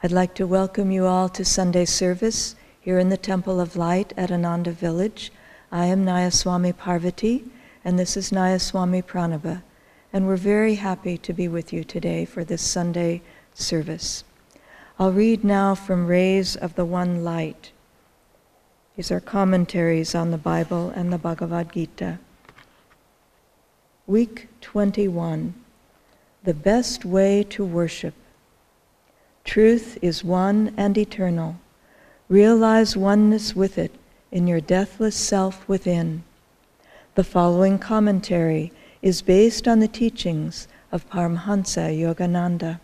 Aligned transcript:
I'd 0.00 0.12
like 0.12 0.34
to 0.34 0.46
welcome 0.46 0.92
you 0.92 1.06
all 1.06 1.28
to 1.30 1.44
Sunday 1.44 1.84
service 1.84 2.54
here 2.80 3.00
in 3.00 3.08
the 3.08 3.16
Temple 3.16 3.58
of 3.58 3.74
Light 3.74 4.12
at 4.16 4.30
Ananda 4.30 4.70
Village. 4.70 5.32
I 5.72 5.86
am 5.86 6.04
Nayaswami 6.04 6.76
Parvati, 6.76 7.42
and 7.84 7.98
this 7.98 8.16
is 8.16 8.30
Nayaswami 8.30 9.02
Pranaba, 9.02 9.64
and 10.12 10.28
we're 10.28 10.36
very 10.36 10.76
happy 10.76 11.18
to 11.18 11.32
be 11.32 11.48
with 11.48 11.72
you 11.72 11.82
today 11.82 12.24
for 12.24 12.44
this 12.44 12.62
Sunday 12.62 13.22
service. 13.54 14.22
I'll 15.00 15.10
read 15.10 15.42
now 15.42 15.74
from 15.74 16.06
Rays 16.06 16.54
of 16.54 16.76
the 16.76 16.84
One 16.84 17.24
Light. 17.24 17.72
These 18.94 19.10
are 19.10 19.18
commentaries 19.18 20.14
on 20.14 20.30
the 20.30 20.38
Bible 20.38 20.90
and 20.90 21.12
the 21.12 21.18
Bhagavad 21.18 21.72
Gita. 21.72 22.20
Week 24.06 24.46
21 24.60 25.54
The 26.44 26.54
Best 26.54 27.04
Way 27.04 27.42
to 27.50 27.64
Worship. 27.64 28.14
Truth 29.48 29.96
is 30.02 30.22
one 30.22 30.74
and 30.76 30.98
eternal. 30.98 31.56
Realize 32.28 32.98
oneness 32.98 33.56
with 33.56 33.78
it 33.78 33.94
in 34.30 34.46
your 34.46 34.60
deathless 34.60 35.16
self 35.16 35.66
within. 35.66 36.22
The 37.14 37.24
following 37.24 37.78
commentary 37.78 38.72
is 39.00 39.22
based 39.22 39.66
on 39.66 39.78
the 39.78 39.88
teachings 39.88 40.68
of 40.92 41.08
Paramhansa 41.08 41.98
Yogananda. 41.98 42.78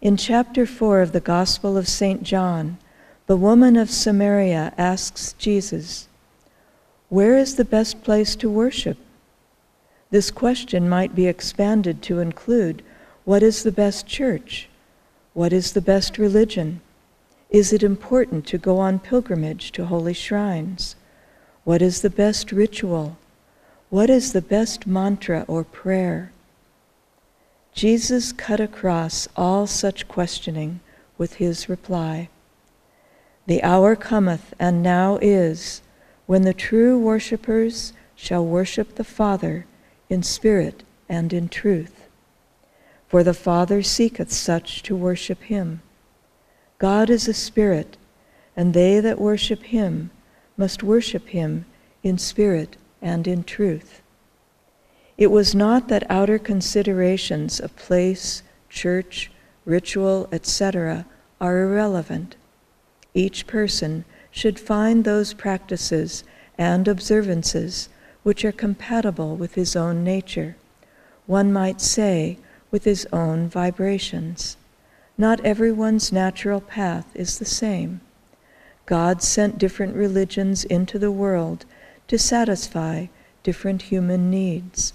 In 0.00 0.16
chapter 0.16 0.64
4 0.64 1.00
of 1.00 1.10
the 1.10 1.18
Gospel 1.18 1.76
of 1.76 1.88
St. 1.88 2.22
John, 2.22 2.78
the 3.26 3.36
woman 3.36 3.76
of 3.76 3.90
Samaria 3.90 4.72
asks 4.78 5.32
Jesus, 5.38 6.06
Where 7.08 7.36
is 7.36 7.56
the 7.56 7.64
best 7.64 8.04
place 8.04 8.36
to 8.36 8.48
worship? 8.48 8.96
This 10.10 10.30
question 10.30 10.88
might 10.88 11.16
be 11.16 11.26
expanded 11.26 12.00
to 12.02 12.20
include 12.20 12.84
what 13.24 13.42
is 13.42 13.64
the 13.64 13.72
best 13.72 14.06
church? 14.06 14.68
What 15.38 15.52
is 15.52 15.70
the 15.70 15.80
best 15.80 16.18
religion? 16.18 16.80
Is 17.48 17.72
it 17.72 17.84
important 17.84 18.44
to 18.48 18.58
go 18.58 18.78
on 18.78 18.98
pilgrimage 18.98 19.70
to 19.70 19.86
holy 19.86 20.12
shrines? 20.12 20.96
What 21.62 21.80
is 21.80 22.02
the 22.02 22.10
best 22.10 22.50
ritual? 22.50 23.18
What 23.88 24.10
is 24.10 24.32
the 24.32 24.42
best 24.42 24.84
mantra 24.84 25.44
or 25.46 25.62
prayer? 25.62 26.32
Jesus 27.72 28.32
cut 28.32 28.58
across 28.58 29.28
all 29.36 29.68
such 29.68 30.08
questioning 30.08 30.80
with 31.16 31.34
his 31.34 31.68
reply 31.68 32.30
The 33.46 33.62
hour 33.62 33.94
cometh, 33.94 34.54
and 34.58 34.82
now 34.82 35.20
is, 35.22 35.82
when 36.26 36.42
the 36.42 36.52
true 36.52 36.98
worshippers 36.98 37.92
shall 38.16 38.44
worship 38.44 38.96
the 38.96 39.04
Father 39.04 39.66
in 40.10 40.24
spirit 40.24 40.82
and 41.08 41.32
in 41.32 41.48
truth. 41.48 41.97
For 43.08 43.24
the 43.24 43.34
Father 43.34 43.82
seeketh 43.82 44.30
such 44.30 44.82
to 44.82 44.94
worship 44.94 45.42
him. 45.42 45.80
God 46.78 47.08
is 47.10 47.26
a 47.26 47.34
spirit, 47.34 47.96
and 48.54 48.74
they 48.74 49.00
that 49.00 49.18
worship 49.18 49.62
him 49.62 50.10
must 50.56 50.82
worship 50.82 51.28
him 51.28 51.64
in 52.02 52.18
spirit 52.18 52.76
and 53.00 53.26
in 53.26 53.44
truth. 53.44 54.02
It 55.16 55.30
was 55.30 55.54
not 55.54 55.88
that 55.88 56.08
outer 56.10 56.38
considerations 56.38 57.60
of 57.60 57.74
place, 57.76 58.42
church, 58.68 59.30
ritual, 59.64 60.28
etc., 60.30 61.06
are 61.40 61.62
irrelevant. 61.62 62.36
Each 63.14 63.46
person 63.46 64.04
should 64.30 64.60
find 64.60 65.04
those 65.04 65.32
practices 65.32 66.24
and 66.58 66.86
observances 66.86 67.88
which 68.22 68.44
are 68.44 68.52
compatible 68.52 69.34
with 69.34 69.54
his 69.54 69.74
own 69.74 70.04
nature. 70.04 70.56
One 71.26 71.52
might 71.52 71.80
say, 71.80 72.38
with 72.70 72.84
his 72.84 73.06
own 73.12 73.48
vibrations. 73.48 74.56
Not 75.16 75.44
everyone's 75.44 76.12
natural 76.12 76.60
path 76.60 77.06
is 77.14 77.38
the 77.38 77.44
same. 77.44 78.00
God 78.86 79.22
sent 79.22 79.58
different 79.58 79.96
religions 79.96 80.64
into 80.64 80.98
the 80.98 81.10
world 81.10 81.64
to 82.06 82.18
satisfy 82.18 83.06
different 83.42 83.82
human 83.82 84.30
needs. 84.30 84.92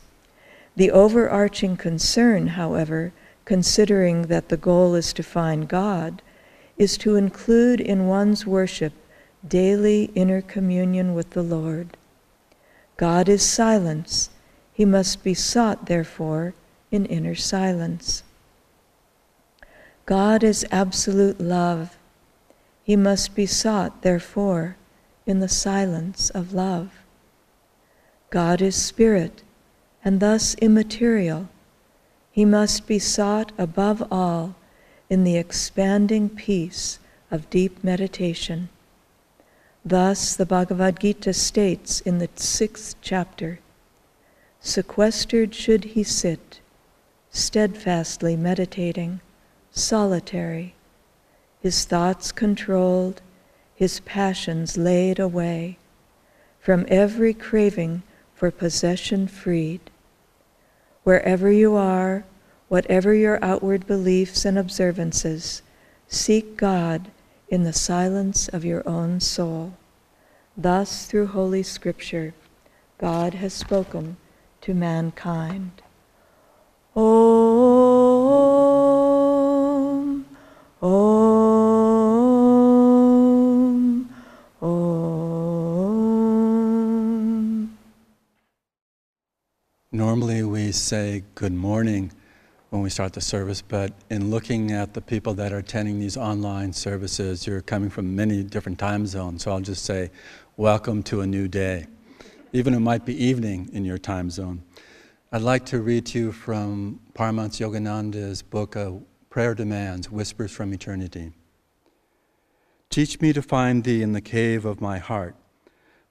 The 0.76 0.92
overarching 0.92 1.78
concern, 1.78 2.48
however, 2.48 3.14
considering 3.46 4.24
that 4.24 4.50
the 4.50 4.58
goal 4.58 4.96
is 4.96 5.14
to 5.14 5.24
find 5.24 5.68
God, 5.68 6.22
is 6.78 6.98
to 7.00 7.16
include 7.16 7.80
in 7.80 8.08
one's 8.08 8.46
worship 8.46 8.94
daily 9.48 10.06
inner 10.16 10.42
communion 10.42 11.14
with 11.14 11.32
the 11.32 11.44
Lord. 11.44 11.98
God 12.98 13.28
is 13.28 13.44
silence. 13.44 14.30
He 14.74 14.86
must 14.86 15.24
be 15.24 15.34
sought, 15.34 15.86
therefore, 15.86 16.54
in 16.94 17.08
inner 17.08 17.34
silence. 17.34 18.22
God 20.06 20.44
is 20.44 20.66
absolute 20.72 21.42
love. 21.42 21.98
He 22.84 22.96
must 22.96 23.36
be 23.36 23.48
sought, 23.48 24.04
therefore, 24.04 24.76
in 25.26 25.40
the 25.40 25.50
silence 25.50 26.30
of 26.30 26.54
love. 26.54 26.92
God 28.30 28.62
is 28.62 28.76
spirit, 28.76 29.42
and 30.06 30.20
thus 30.20 30.54
immaterial. 30.56 31.50
He 32.32 32.46
must 32.46 32.86
be 32.86 33.00
sought 33.00 33.52
above 33.58 34.04
all 34.12 34.56
in 35.10 35.24
the 35.24 35.38
expanding 35.38 36.30
peace 36.30 37.00
of 37.32 37.50
deep 37.50 37.84
meditation. 37.84 38.70
Thus, 39.84 40.36
the 40.36 40.46
Bhagavad 40.46 41.00
Gita 41.00 41.34
states 41.34 42.02
in 42.02 42.20
the 42.20 42.30
sixth 42.36 42.96
chapter 43.02 43.60
Sequestered 44.62 45.54
should 45.54 45.84
he 45.84 46.04
sit, 46.04 46.60
steadfastly 47.34 48.36
meditating, 48.36 49.20
solitary, 49.72 50.76
his 51.60 51.84
thoughts 51.84 52.32
controlled, 52.32 53.22
his 53.76 54.00
passions 54.02 54.78
laid 54.78 55.20
away, 55.20 55.78
from 56.60 56.86
every 56.88 57.34
craving 57.34 58.04
for 58.36 58.52
possession 58.52 59.28
freed. 59.28 59.82
Wherever 61.04 61.52
you 61.52 61.76
are, 61.76 62.24
whatever 62.70 63.14
your 63.14 63.44
outward 63.44 63.86
beliefs 63.88 64.46
and 64.46 64.58
observances, 64.58 65.62
seek 66.08 66.56
God 66.56 67.12
in 67.50 67.64
the 67.64 67.74
silence 67.74 68.48
of 68.48 68.64
your 68.64 68.88
own 68.88 69.20
soul. 69.20 69.74
Thus, 70.56 71.06
through 71.06 71.28
Holy 71.28 71.64
Scripture, 71.64 72.34
God 73.00 73.34
has 73.36 73.54
spoken 73.54 74.18
to 74.62 74.74
mankind. 74.74 75.83
Om, 76.96 77.04
Om, 80.80 81.28
Om. 84.62 85.38
Normally 89.92 90.44
we 90.44 90.72
say 90.72 91.24
good 91.34 91.52
morning 91.52 92.12
when 92.70 92.84
we 92.84 92.92
start 92.92 93.14
the 93.14 93.22
service, 93.22 93.64
but 93.64 93.92
in 94.12 94.30
looking 94.30 94.72
at 94.72 94.94
the 94.94 95.02
people 95.02 95.34
that 95.34 95.52
are 95.52 95.58
attending 95.58 96.00
these 96.00 96.16
online 96.16 96.74
services, 96.74 97.48
you're 97.48 97.62
coming 97.62 97.90
from 97.90 98.16
many 98.16 98.44
different 98.44 98.78
time 98.78 99.08
zones. 99.08 99.42
So 99.42 99.52
I'll 99.52 99.62
just 99.62 99.84
say, 99.84 100.12
welcome 100.58 101.02
to 101.04 101.22
a 101.22 101.26
new 101.26 101.48
day. 101.48 101.88
Even 102.52 102.76
it 102.76 102.82
might 102.82 103.04
be 103.04 103.16
evening 103.16 103.72
in 103.74 103.84
your 103.84 103.98
time 103.98 104.30
zone. 104.30 104.62
I'd 105.36 105.42
like 105.42 105.66
to 105.66 105.82
read 105.82 106.06
to 106.08 106.20
you 106.20 106.32
from 106.32 107.00
Paramahansa 107.16 107.62
Yogananda's 107.62 108.44
book, 108.44 108.76
uh, 108.76 108.92
Prayer 109.32 109.56
Demands 109.56 110.12
Whispers 110.12 110.52
from 110.52 110.72
Eternity. 110.76 111.32
Teach 112.92 113.20
me 113.20 113.34
to 113.34 113.42
find 113.42 113.84
thee 113.84 114.04
in 114.04 114.14
the 114.14 114.22
cave 114.22 114.64
of 114.64 114.80
my 114.80 115.00
heart, 115.00 115.36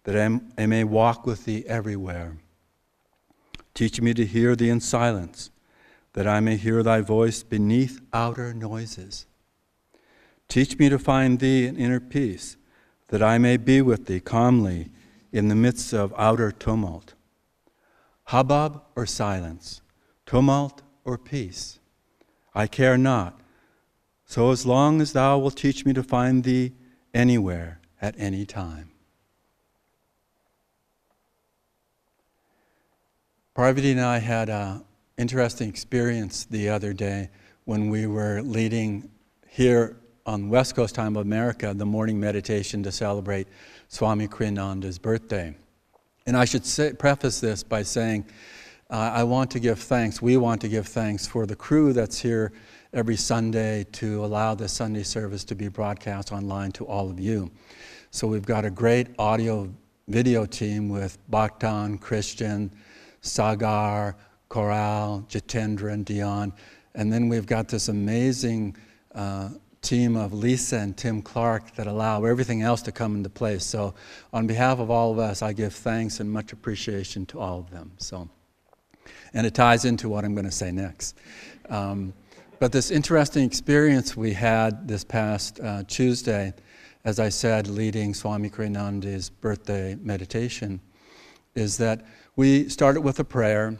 that 0.03 0.19
I 0.59 0.67
may 0.67 0.83
walk 0.83 1.25
with 1.25 1.45
thee 1.45 1.63
everywhere. 1.69 2.39
Teach 3.75 4.01
me 4.01 4.13
to 4.13 4.27
hear 4.27 4.57
thee 4.57 4.71
in 4.71 4.81
silence 4.81 5.51
that 6.15 6.27
I 6.27 6.41
may 6.41 6.57
hear 6.57 6.83
thy 6.83 7.01
voice 7.01 7.45
beneath 7.45 8.01
outer 8.13 8.53
noises. 8.53 9.27
Teach 10.49 10.81
me 10.81 10.89
to 10.89 10.99
find 10.99 11.39
thee 11.39 11.69
in 11.69 11.77
inner 11.77 12.01
peace, 12.01 12.57
that 13.11 13.23
I 13.23 13.39
may 13.39 13.57
be 13.57 13.83
with 13.83 14.07
thee 14.07 14.19
calmly 14.19 14.91
in 15.31 15.47
the 15.47 15.55
midst 15.55 15.95
of 15.95 16.13
outer 16.19 16.51
tumult. 16.51 17.15
Hubbub 18.25 18.83
or 18.97 19.07
silence, 19.07 19.83
tumult 20.27 20.83
or 21.05 21.19
peace, 21.19 21.79
I 22.55 22.67
care 22.67 22.97
not, 22.97 23.41
so 24.25 24.51
as 24.51 24.65
long 24.65 25.01
as 25.01 25.13
thou 25.13 25.39
wilt 25.39 25.57
teach 25.57 25.85
me 25.85 25.93
to 25.93 26.03
find 26.03 26.45
thee 26.45 26.73
anywhere 27.13 27.81
at 28.01 28.15
any 28.19 28.47
time. 28.47 28.91
Parvati 33.55 33.91
and 33.91 34.01
I 34.01 34.19
had 34.19 34.49
an 34.49 34.85
interesting 35.19 35.69
experience 35.69 36.45
the 36.45 36.71
other 36.71 36.95
day 36.95 37.29
when 37.65 37.91
we 37.91 38.07
were 38.07 38.41
leading 38.41 39.11
here 39.47 39.97
on 40.25 40.49
West 40.49 40.75
Coast 40.75 40.95
time 40.95 41.17
of 41.17 41.27
America 41.27 41.75
the 41.75 41.85
morning 41.85 42.19
meditation 42.19 42.83
to 42.83 42.93
celebrate 42.93 43.47
Swami 43.89 44.27
Kriyananda's 44.27 44.99
birthday. 44.99 45.55
And 46.27 46.37
I 46.37 46.45
should 46.45 46.65
say, 46.65 46.93
preface 46.93 47.41
this 47.41 47.63
by 47.63 47.83
saying 47.83 48.25
uh, 48.91 49.11
I 49.15 49.25
want 49.25 49.51
to 49.53 49.61
give 49.61 49.79
thanks, 49.79 50.21
we 50.21 50.37
want 50.37 50.61
to 50.61 50.69
give 50.69 50.87
thanks 50.87 51.27
for 51.27 51.47
the 51.47 51.57
crew 51.57 51.93
that's 51.93 52.21
here 52.21 52.53
every 52.93 53.17
Sunday 53.17 53.85
to 53.93 54.25
allow 54.25 54.55
the 54.55 54.69
Sunday 54.69 55.03
service 55.03 55.45
to 55.45 55.55
be 55.55 55.69
broadcast 55.69 56.31
online 56.31 56.73
to 56.73 56.85
all 56.87 57.11
of 57.11 57.19
you. 57.19 57.51
So 58.11 58.27
we've 58.27 58.45
got 58.45 58.65
a 58.65 58.71
great 58.71 59.09
audio 59.19 59.73
video 60.09 60.45
team 60.45 60.89
with 60.91 61.17
Bhaktan, 61.31 61.99
Christian, 61.99 62.71
Sagar, 63.23 64.17
Coral, 64.49 65.25
Jitendra, 65.29 65.93
and 65.93 66.05
Dion. 66.05 66.53
And 66.95 67.11
then 67.11 67.29
we've 67.29 67.47
got 67.47 67.69
this 67.69 67.89
amazing 67.89 68.77
uh, 69.15 69.49
team 69.83 70.17
of 70.17 70.33
Lisa 70.33 70.79
and 70.79 70.97
Tim 70.97 71.21
Clark 71.21 71.75
that 71.75 71.87
allow 71.87 72.25
everything 72.25 72.63
else 72.63 72.83
to 72.83 72.93
come 72.93 73.17
into 73.17 73.29
place. 73.29 73.67
So, 73.67 73.95
on 74.33 74.47
behalf 74.47 74.79
of 74.79 74.91
all 74.91 75.11
of 75.11 75.19
us, 75.19 75.43
I 75.43 75.53
give 75.53 75.75
thanks 75.75 76.21
and 76.21 76.31
much 76.31 76.53
appreciation 76.53 77.27
to 77.27 77.41
all 77.41 77.59
of 77.59 77.71
them. 77.71 77.93
So, 77.99 78.29
and 79.35 79.47
it 79.47 79.55
ties 79.55 79.85
into 79.85 80.09
what 80.09 80.25
I'm 80.25 80.35
going 80.35 80.47
to 80.47 80.53
say 80.53 80.71
next. 80.71 81.19
Um, 81.69 82.15
but 82.61 82.71
this 82.71 82.93
interesting 82.93 83.45
experience 83.45 84.17
we 84.17 84.33
had 84.33 84.87
this 84.87 85.03
past 85.03 85.59
uh, 85.59 85.83
Tuesday, 85.89 86.55
as 87.05 87.19
I 87.19 87.29
said, 87.29 87.67
leading 87.67 88.15
Swami 88.15 88.51
Kriyananda's 88.51 89.31
birthday 89.31 89.97
meditation, 90.01 90.81
is 91.57 91.77
that 91.79 92.07
we 92.37 92.69
started 92.69 93.01
with 93.01 93.19
a 93.19 93.25
prayer, 93.25 93.77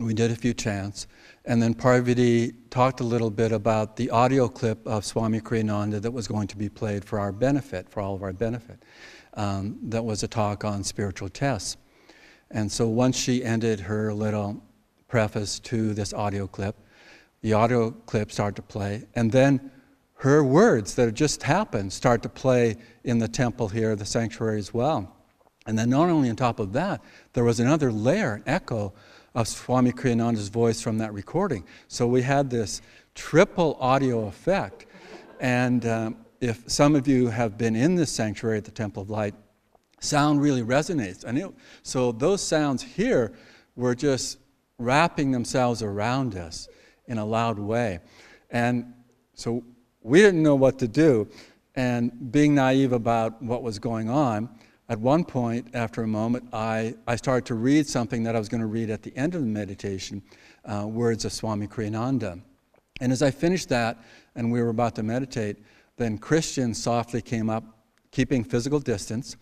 we 0.00 0.12
did 0.12 0.32
a 0.32 0.34
few 0.34 0.52
chants, 0.52 1.06
and 1.44 1.62
then 1.62 1.72
Parvati 1.72 2.52
talked 2.68 2.98
a 2.98 3.04
little 3.04 3.30
bit 3.30 3.52
about 3.52 3.94
the 3.94 4.10
audio 4.10 4.48
clip 4.48 4.84
of 4.88 5.04
Swami 5.04 5.40
Kriyananda 5.40 6.02
that 6.02 6.10
was 6.10 6.26
going 6.26 6.48
to 6.48 6.56
be 6.56 6.68
played 6.68 7.04
for 7.04 7.20
our 7.20 7.30
benefit, 7.30 7.88
for 7.88 8.00
all 8.00 8.16
of 8.16 8.22
our 8.24 8.32
benefit. 8.32 8.82
Um, 9.34 9.78
that 9.84 10.04
was 10.04 10.24
a 10.24 10.28
talk 10.28 10.64
on 10.64 10.82
spiritual 10.82 11.28
tests. 11.28 11.76
And 12.50 12.70
so 12.70 12.88
once 12.88 13.16
she 13.16 13.44
ended 13.44 13.78
her 13.78 14.12
little 14.12 14.60
preface 15.06 15.60
to 15.60 15.94
this 15.94 16.12
audio 16.12 16.48
clip, 16.48 16.76
the 17.42 17.52
audio 17.52 17.92
clip 17.92 18.32
started 18.32 18.56
to 18.56 18.62
play, 18.62 19.04
and 19.14 19.30
then 19.30 19.70
her 20.14 20.42
words 20.42 20.96
that 20.96 21.04
had 21.04 21.14
just 21.14 21.44
happened 21.44 21.92
start 21.92 22.20
to 22.24 22.28
play 22.28 22.76
in 23.04 23.18
the 23.18 23.28
temple 23.28 23.68
here, 23.68 23.94
the 23.94 24.04
sanctuary 24.04 24.58
as 24.58 24.74
well. 24.74 25.14
And 25.66 25.78
then 25.78 25.90
not 25.90 26.08
only 26.08 26.30
on 26.30 26.36
top 26.36 26.58
of 26.58 26.72
that, 26.72 27.00
there 27.32 27.44
was 27.44 27.60
another 27.60 27.92
layer, 27.92 28.34
an 28.34 28.42
echo 28.46 28.92
of 29.34 29.48
Swami 29.48 29.92
Kriyananda's 29.92 30.48
voice 30.48 30.80
from 30.80 30.98
that 30.98 31.12
recording. 31.12 31.64
So 31.88 32.06
we 32.06 32.22
had 32.22 32.50
this 32.50 32.82
triple 33.14 33.76
audio 33.80 34.26
effect. 34.26 34.86
And 35.40 35.84
um, 35.86 36.16
if 36.40 36.62
some 36.66 36.94
of 36.94 37.08
you 37.08 37.28
have 37.28 37.58
been 37.58 37.74
in 37.74 37.94
this 37.96 38.10
sanctuary 38.12 38.58
at 38.58 38.64
the 38.64 38.70
Temple 38.70 39.02
of 39.02 39.10
Light, 39.10 39.34
sound 40.00 40.40
really 40.40 40.62
resonates. 40.62 41.24
And 41.24 41.38
it, 41.38 41.50
so 41.82 42.12
those 42.12 42.42
sounds 42.42 42.82
here 42.82 43.32
were 43.76 43.94
just 43.94 44.38
wrapping 44.78 45.30
themselves 45.32 45.82
around 45.82 46.36
us 46.36 46.68
in 47.06 47.18
a 47.18 47.24
loud 47.24 47.58
way. 47.58 48.00
And 48.50 48.92
so 49.34 49.64
we 50.02 50.20
didn't 50.20 50.42
know 50.42 50.54
what 50.54 50.78
to 50.78 50.88
do. 50.88 51.28
And 51.74 52.30
being 52.30 52.54
naive 52.54 52.92
about 52.92 53.42
what 53.42 53.62
was 53.62 53.80
going 53.80 54.08
on, 54.08 54.48
at 54.88 55.00
one 55.00 55.24
point, 55.24 55.68
after 55.72 56.02
a 56.02 56.06
moment, 56.06 56.48
I, 56.52 56.94
I 57.06 57.16
started 57.16 57.46
to 57.46 57.54
read 57.54 57.86
something 57.86 58.22
that 58.24 58.36
I 58.36 58.38
was 58.38 58.50
going 58.50 58.60
to 58.60 58.66
read 58.66 58.90
at 58.90 59.02
the 59.02 59.16
end 59.16 59.34
of 59.34 59.40
the 59.40 59.46
meditation, 59.46 60.22
uh, 60.66 60.86
words 60.86 61.24
of 61.24 61.32
Swami 61.32 61.66
Kriyananda. 61.66 62.42
And 63.00 63.10
as 63.10 63.22
I 63.22 63.30
finished 63.30 63.70
that 63.70 63.98
and 64.34 64.52
we 64.52 64.62
were 64.62 64.68
about 64.68 64.94
to 64.96 65.02
meditate, 65.02 65.56
then 65.96 66.18
Christian 66.18 66.74
softly 66.74 67.22
came 67.22 67.48
up, 67.48 67.64
keeping 68.10 68.44
physical 68.44 68.78
distance, 68.78 69.36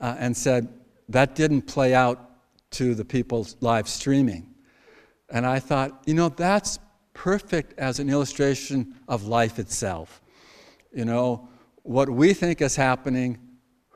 uh, 0.00 0.16
and 0.18 0.34
said, 0.34 0.68
That 1.08 1.34
didn't 1.34 1.62
play 1.62 1.94
out 1.94 2.30
to 2.72 2.94
the 2.94 3.04
people 3.04 3.46
live 3.60 3.88
streaming. 3.88 4.54
And 5.28 5.44
I 5.44 5.58
thought, 5.58 6.02
you 6.06 6.14
know, 6.14 6.30
that's 6.30 6.78
perfect 7.12 7.78
as 7.78 7.98
an 7.98 8.08
illustration 8.08 8.94
of 9.06 9.26
life 9.26 9.58
itself. 9.58 10.22
You 10.94 11.04
know, 11.04 11.48
what 11.82 12.08
we 12.08 12.32
think 12.32 12.62
is 12.62 12.74
happening 12.74 13.38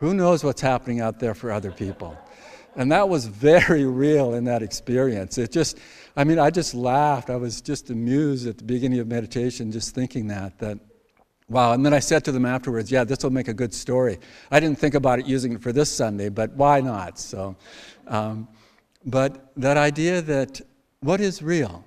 who 0.02 0.14
knows 0.14 0.42
what's 0.42 0.60
happening 0.60 1.00
out 1.00 1.20
there 1.20 1.32
for 1.32 1.52
other 1.52 1.70
people? 1.70 2.18
And 2.74 2.90
that 2.90 3.08
was 3.08 3.26
very 3.26 3.84
real 4.04 4.34
in 4.34 4.42
that 4.46 4.60
experience. 4.60 5.38
It 5.38 5.52
just, 5.52 5.78
I 6.16 6.24
mean, 6.24 6.40
I 6.40 6.50
just 6.50 6.74
laughed. 6.74 7.30
I 7.30 7.36
was 7.36 7.60
just 7.60 7.88
amused 7.88 8.48
at 8.48 8.58
the 8.58 8.64
beginning 8.64 8.98
of 8.98 9.06
meditation, 9.06 9.70
just 9.70 9.94
thinking 9.94 10.26
that, 10.26 10.58
that, 10.58 10.80
wow. 11.48 11.72
And 11.72 11.86
then 11.86 11.94
I 11.94 12.00
said 12.00 12.24
to 12.24 12.32
them 12.32 12.44
afterwards, 12.44 12.90
yeah, 12.90 13.04
this 13.04 13.22
will 13.22 13.30
make 13.30 13.46
a 13.46 13.54
good 13.54 13.72
story. 13.72 14.18
I 14.50 14.58
didn't 14.58 14.80
think 14.80 14.94
about 14.96 15.20
it 15.20 15.26
using 15.26 15.52
it 15.52 15.62
for 15.62 15.72
this 15.72 15.88
Sunday, 15.88 16.30
but 16.30 16.50
why 16.54 16.80
not? 16.80 17.16
So, 17.20 17.54
um, 18.08 18.48
but 19.06 19.52
that 19.56 19.76
idea 19.76 20.20
that 20.22 20.60
what 20.98 21.20
is 21.20 21.42
real 21.42 21.84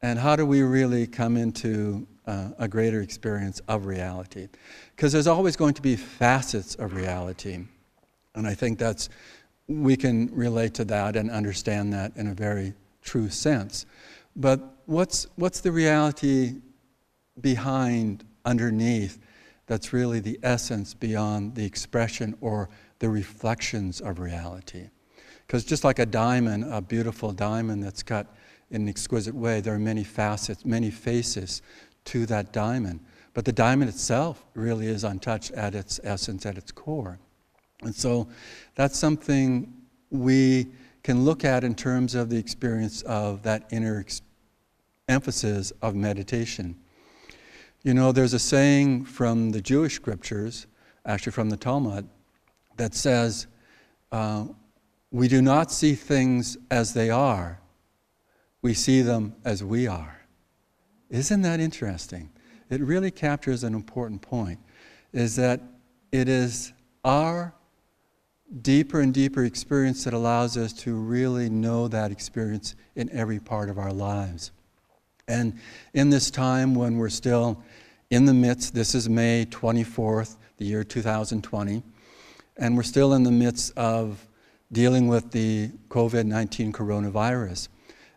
and 0.00 0.18
how 0.18 0.34
do 0.34 0.46
we 0.46 0.62
really 0.62 1.06
come 1.06 1.36
into 1.36 2.06
uh, 2.30 2.50
a 2.58 2.68
greater 2.68 3.00
experience 3.02 3.60
of 3.66 3.86
reality. 3.86 4.48
Because 4.94 5.12
there's 5.12 5.26
always 5.26 5.56
going 5.56 5.74
to 5.74 5.82
be 5.82 5.96
facets 5.96 6.76
of 6.76 6.94
reality. 6.94 7.64
And 8.36 8.46
I 8.46 8.54
think 8.54 8.78
that's, 8.78 9.08
we 9.66 9.96
can 9.96 10.30
relate 10.32 10.74
to 10.74 10.84
that 10.84 11.16
and 11.16 11.28
understand 11.30 11.92
that 11.92 12.16
in 12.16 12.28
a 12.28 12.34
very 12.34 12.74
true 13.02 13.28
sense. 13.30 13.84
But 14.36 14.60
what's, 14.86 15.26
what's 15.34 15.60
the 15.60 15.72
reality 15.72 16.54
behind, 17.40 18.24
underneath, 18.44 19.18
that's 19.66 19.92
really 19.92 20.20
the 20.20 20.38
essence 20.42 20.94
beyond 20.94 21.56
the 21.56 21.64
expression 21.64 22.36
or 22.40 22.68
the 23.00 23.08
reflections 23.08 24.00
of 24.00 24.20
reality? 24.20 24.88
Because 25.46 25.64
just 25.64 25.82
like 25.82 25.98
a 25.98 26.06
diamond, 26.06 26.72
a 26.72 26.80
beautiful 26.80 27.32
diamond 27.32 27.82
that's 27.82 28.04
cut 28.04 28.26
in 28.70 28.82
an 28.82 28.88
exquisite 28.88 29.34
way, 29.34 29.60
there 29.60 29.74
are 29.74 29.80
many 29.80 30.04
facets, 30.04 30.64
many 30.64 30.92
faces 30.92 31.60
to 32.06 32.26
that 32.26 32.52
diamond. 32.52 33.00
But 33.34 33.44
the 33.44 33.52
diamond 33.52 33.88
itself 33.88 34.44
really 34.54 34.86
is 34.86 35.04
untouched 35.04 35.52
at 35.52 35.74
its 35.74 36.00
essence, 36.02 36.44
at 36.46 36.58
its 36.58 36.72
core. 36.72 37.18
And 37.82 37.94
so 37.94 38.28
that's 38.74 38.98
something 38.98 39.72
we 40.10 40.66
can 41.02 41.24
look 41.24 41.44
at 41.44 41.64
in 41.64 41.74
terms 41.74 42.14
of 42.14 42.28
the 42.28 42.36
experience 42.36 43.02
of 43.02 43.42
that 43.42 43.66
inner 43.70 44.04
emphasis 45.08 45.72
of 45.82 45.94
meditation. 45.94 46.76
You 47.82 47.94
know, 47.94 48.12
there's 48.12 48.34
a 48.34 48.38
saying 48.38 49.06
from 49.06 49.50
the 49.50 49.60
Jewish 49.62 49.94
scriptures, 49.94 50.66
actually 51.06 51.32
from 51.32 51.48
the 51.48 51.56
Talmud, 51.56 52.08
that 52.76 52.94
says, 52.94 53.46
uh, 54.12 54.46
We 55.10 55.28
do 55.28 55.40
not 55.40 55.70
see 55.70 55.94
things 55.94 56.58
as 56.70 56.92
they 56.92 57.10
are, 57.10 57.60
we 58.60 58.74
see 58.74 59.00
them 59.00 59.34
as 59.44 59.64
we 59.64 59.86
are. 59.86 60.19
Isn't 61.10 61.42
that 61.42 61.60
interesting? 61.60 62.30
It 62.70 62.80
really 62.80 63.10
captures 63.10 63.64
an 63.64 63.74
important 63.74 64.22
point 64.22 64.60
is 65.12 65.36
that 65.36 65.60
it 66.12 66.28
is 66.28 66.72
our 67.04 67.52
deeper 68.62 69.00
and 69.00 69.12
deeper 69.12 69.44
experience 69.44 70.04
that 70.04 70.14
allows 70.14 70.56
us 70.56 70.72
to 70.72 70.94
really 70.94 71.50
know 71.50 71.88
that 71.88 72.12
experience 72.12 72.74
in 72.94 73.10
every 73.10 73.40
part 73.40 73.68
of 73.68 73.78
our 73.78 73.92
lives. 73.92 74.52
And 75.28 75.58
in 75.94 76.10
this 76.10 76.30
time 76.30 76.74
when 76.74 76.96
we're 76.96 77.08
still 77.08 77.62
in 78.10 78.24
the 78.24 78.34
midst, 78.34 78.74
this 78.74 78.94
is 78.94 79.08
May 79.08 79.46
24th, 79.46 80.36
the 80.56 80.64
year 80.64 80.82
2020, 80.82 81.82
and 82.56 82.76
we're 82.76 82.82
still 82.82 83.14
in 83.14 83.22
the 83.22 83.30
midst 83.30 83.76
of 83.76 84.26
dealing 84.72 85.08
with 85.08 85.30
the 85.30 85.70
COVID 85.88 86.26
19 86.26 86.72
coronavirus. 86.72 87.68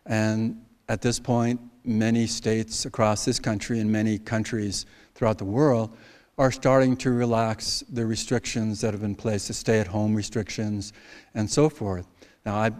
And 0.06 0.64
at 0.88 1.00
this 1.00 1.18
point, 1.18 1.60
many 1.84 2.26
states 2.26 2.86
across 2.86 3.24
this 3.24 3.38
country 3.38 3.80
and 3.80 3.90
many 3.90 4.18
countries 4.18 4.86
throughout 5.14 5.38
the 5.38 5.44
world 5.44 5.96
are 6.36 6.50
starting 6.50 6.96
to 6.96 7.10
relax 7.10 7.84
the 7.90 8.04
restrictions 8.04 8.80
that 8.80 8.92
have 8.92 9.00
been 9.00 9.14
placed, 9.14 9.48
the 9.48 9.54
stay 9.54 9.78
at 9.78 9.86
home 9.86 10.14
restrictions, 10.14 10.92
and 11.34 11.48
so 11.48 11.68
forth. 11.68 12.06
Now, 12.44 12.56
I 12.56 12.72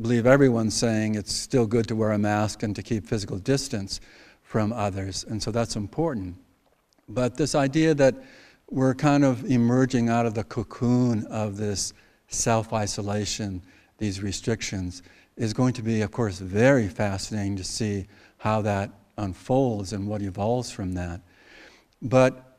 believe 0.00 0.26
everyone's 0.26 0.74
saying 0.74 1.14
it's 1.14 1.32
still 1.34 1.66
good 1.66 1.88
to 1.88 1.96
wear 1.96 2.12
a 2.12 2.18
mask 2.18 2.62
and 2.62 2.76
to 2.76 2.82
keep 2.82 3.06
physical 3.06 3.38
distance 3.38 4.00
from 4.42 4.72
others, 4.72 5.24
and 5.24 5.42
so 5.42 5.50
that's 5.50 5.76
important. 5.76 6.36
But 7.08 7.36
this 7.36 7.54
idea 7.54 7.94
that 7.94 8.14
we're 8.70 8.94
kind 8.94 9.24
of 9.24 9.44
emerging 9.50 10.08
out 10.08 10.26
of 10.26 10.34
the 10.34 10.44
cocoon 10.44 11.26
of 11.26 11.56
this 11.56 11.92
self 12.28 12.72
isolation, 12.72 13.62
these 13.98 14.22
restrictions, 14.22 15.02
is 15.36 15.52
going 15.52 15.72
to 15.72 15.82
be, 15.82 16.02
of 16.02 16.10
course, 16.10 16.38
very 16.38 16.88
fascinating 16.88 17.56
to 17.56 17.64
see 17.64 18.06
how 18.40 18.62
that 18.62 18.90
unfolds 19.18 19.92
and 19.92 20.08
what 20.08 20.22
evolves 20.22 20.70
from 20.70 20.94
that. 20.94 21.20
But 22.00 22.56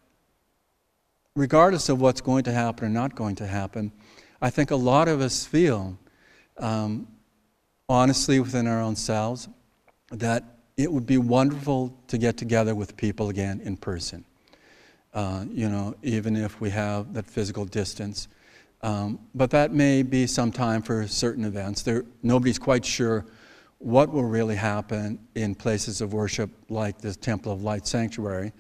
regardless 1.36 1.90
of 1.90 2.00
what's 2.00 2.22
going 2.22 2.44
to 2.44 2.52
happen 2.52 2.86
or 2.86 2.90
not 2.90 3.16
going 3.16 3.36
to 3.38 3.48
happen, 3.48 3.92
I 4.40 4.52
think 4.52 4.70
a 4.70 4.76
lot 4.76 5.08
of 5.08 5.22
us 5.22 5.44
feel, 5.44 5.98
um, 6.60 7.08
honestly 7.90 8.40
within 8.40 8.68
our 8.68 8.80
own 8.80 8.96
selves, 8.96 9.50
that 10.12 10.44
it 10.78 10.92
would 10.92 11.08
be 11.08 11.18
wonderful 11.18 11.98
to 12.10 12.18
get 12.20 12.38
together 12.38 12.76
with 12.76 12.96
people 12.96 13.30
again 13.30 13.60
in 13.62 13.76
person. 13.76 14.24
Uh, 15.16 15.46
you 15.50 15.68
know, 15.68 15.96
even 16.04 16.36
if 16.36 16.62
we 16.62 16.70
have 16.70 17.12
that 17.16 17.26
physical 17.26 17.66
distance. 17.66 18.28
Um, 18.84 19.18
but 19.34 19.50
that 19.50 19.74
may 19.74 20.04
be 20.04 20.28
some 20.28 20.52
time 20.52 20.84
for 20.84 21.08
certain 21.08 21.44
events. 21.44 21.82
There, 21.82 22.06
nobody's 22.22 22.60
quite 22.60 22.86
sure 22.86 23.26
what 23.82 24.12
will 24.14 24.24
really 24.24 24.56
happen 24.56 25.18
in 25.34 25.56
places 25.56 26.02
of 26.02 26.14
worship 26.14 26.52
like 26.70 27.02
this 27.02 27.18
Temple 27.18 27.52
of 27.52 27.64
Light 27.64 27.88
Sanctuary 27.88 28.54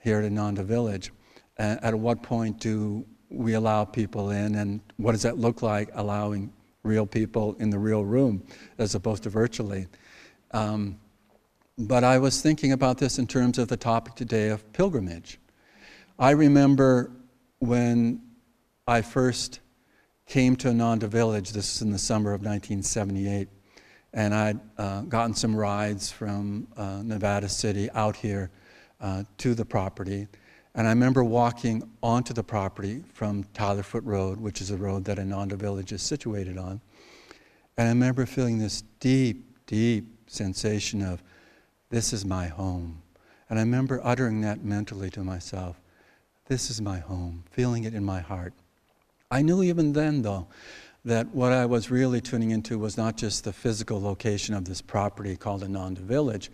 here 0.00 0.18
at 0.18 0.24
Ananda 0.24 0.64
Village. 0.64 1.12
Uh, 1.56 1.76
at 1.80 1.94
what 1.94 2.24
point 2.24 2.58
do 2.58 3.06
we 3.28 3.54
allow 3.54 3.84
people 3.84 4.30
in, 4.30 4.56
and 4.56 4.80
what 4.96 5.12
does 5.12 5.22
that 5.22 5.38
look 5.38 5.62
like 5.62 5.90
allowing 5.94 6.52
real 6.82 7.06
people 7.06 7.54
in 7.60 7.70
the 7.70 7.78
real 7.78 8.04
room 8.04 8.42
as 8.78 8.96
opposed 8.96 9.22
to 9.22 9.30
virtually? 9.30 9.86
Um, 10.50 10.98
but 11.78 12.02
I 12.02 12.18
was 12.18 12.42
thinking 12.42 12.72
about 12.72 12.98
this 12.98 13.20
in 13.20 13.28
terms 13.28 13.58
of 13.58 13.68
the 13.68 13.76
topic 13.76 14.16
today 14.16 14.48
of 14.48 14.72
pilgrimage. 14.72 15.38
I 16.18 16.30
remember 16.30 17.12
when 17.60 18.20
I 18.88 19.02
first 19.02 19.60
came 20.26 20.56
to 20.56 20.70
Ananda 20.70 21.06
Village, 21.06 21.52
this 21.52 21.76
is 21.76 21.82
in 21.82 21.92
the 21.92 21.98
summer 21.98 22.32
of 22.32 22.40
1978, 22.40 23.48
and 24.14 24.32
I'd 24.32 24.60
uh, 24.78 25.00
gotten 25.02 25.34
some 25.34 25.54
rides 25.54 26.10
from 26.10 26.68
uh, 26.76 27.02
Nevada 27.02 27.48
City 27.48 27.90
out 27.90 28.14
here 28.14 28.50
uh, 29.00 29.24
to 29.38 29.54
the 29.54 29.64
property. 29.64 30.28
And 30.76 30.86
I 30.86 30.90
remember 30.90 31.22
walking 31.22 31.82
onto 32.02 32.32
the 32.32 32.42
property 32.42 33.02
from 33.12 33.44
Tyler 33.54 33.82
Foote 33.82 34.04
Road, 34.04 34.40
which 34.40 34.60
is 34.60 34.70
a 34.70 34.76
road 34.76 35.04
that 35.04 35.18
Ananda 35.18 35.56
Village 35.56 35.92
is 35.92 36.00
situated 36.00 36.56
on. 36.56 36.80
And 37.76 37.88
I 37.88 37.90
remember 37.90 38.24
feeling 38.24 38.58
this 38.58 38.82
deep, 39.00 39.66
deep 39.66 40.06
sensation 40.28 41.02
of, 41.02 41.22
this 41.90 42.12
is 42.12 42.24
my 42.24 42.46
home. 42.46 43.02
And 43.50 43.58
I 43.58 43.62
remember 43.62 44.00
uttering 44.02 44.40
that 44.42 44.64
mentally 44.64 45.10
to 45.10 45.24
myself, 45.24 45.80
this 46.46 46.70
is 46.70 46.80
my 46.80 46.98
home, 46.98 47.44
feeling 47.50 47.84
it 47.84 47.94
in 47.94 48.04
my 48.04 48.20
heart. 48.20 48.52
I 49.30 49.42
knew 49.42 49.62
even 49.62 49.92
then, 49.92 50.22
though, 50.22 50.46
that 51.04 51.28
what 51.34 51.52
I 51.52 51.66
was 51.66 51.90
really 51.90 52.20
tuning 52.20 52.50
into 52.50 52.78
was 52.78 52.96
not 52.96 53.16
just 53.16 53.44
the 53.44 53.52
physical 53.52 54.00
location 54.00 54.54
of 54.54 54.64
this 54.64 54.80
property 54.80 55.36
called 55.36 55.62
Ananda 55.62 56.00
Village, 56.00 56.50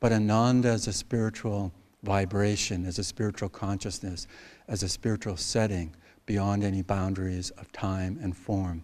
but 0.00 0.12
Ananda 0.12 0.68
as 0.68 0.88
a 0.88 0.92
spiritual 0.92 1.72
vibration, 2.02 2.84
as 2.86 2.98
a 2.98 3.04
spiritual 3.04 3.48
consciousness, 3.48 4.26
as 4.68 4.82
a 4.82 4.88
spiritual 4.88 5.36
setting 5.36 5.94
beyond 6.26 6.64
any 6.64 6.82
boundaries 6.82 7.50
of 7.50 7.70
time 7.72 8.18
and 8.20 8.36
form. 8.36 8.82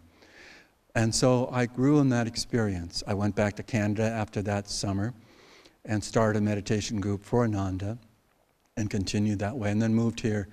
And 0.94 1.14
so 1.14 1.48
I 1.52 1.66
grew 1.66 1.98
in 1.98 2.08
that 2.10 2.26
experience. 2.26 3.02
I 3.06 3.14
went 3.14 3.34
back 3.34 3.56
to 3.56 3.62
Canada 3.62 4.04
after 4.04 4.42
that 4.42 4.68
summer 4.68 5.14
and 5.84 6.02
started 6.02 6.38
a 6.38 6.42
meditation 6.42 7.00
group 7.00 7.24
for 7.24 7.44
Ananda 7.44 7.98
and 8.76 8.88
continued 8.90 9.38
that 9.40 9.56
way, 9.56 9.70
and 9.70 9.82
then 9.82 9.94
moved 9.94 10.20
here 10.20 10.48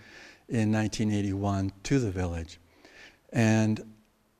in 0.49 0.71
1981 0.71 1.71
to 1.83 1.99
the 1.99 2.11
village. 2.11 2.59
And 3.33 3.83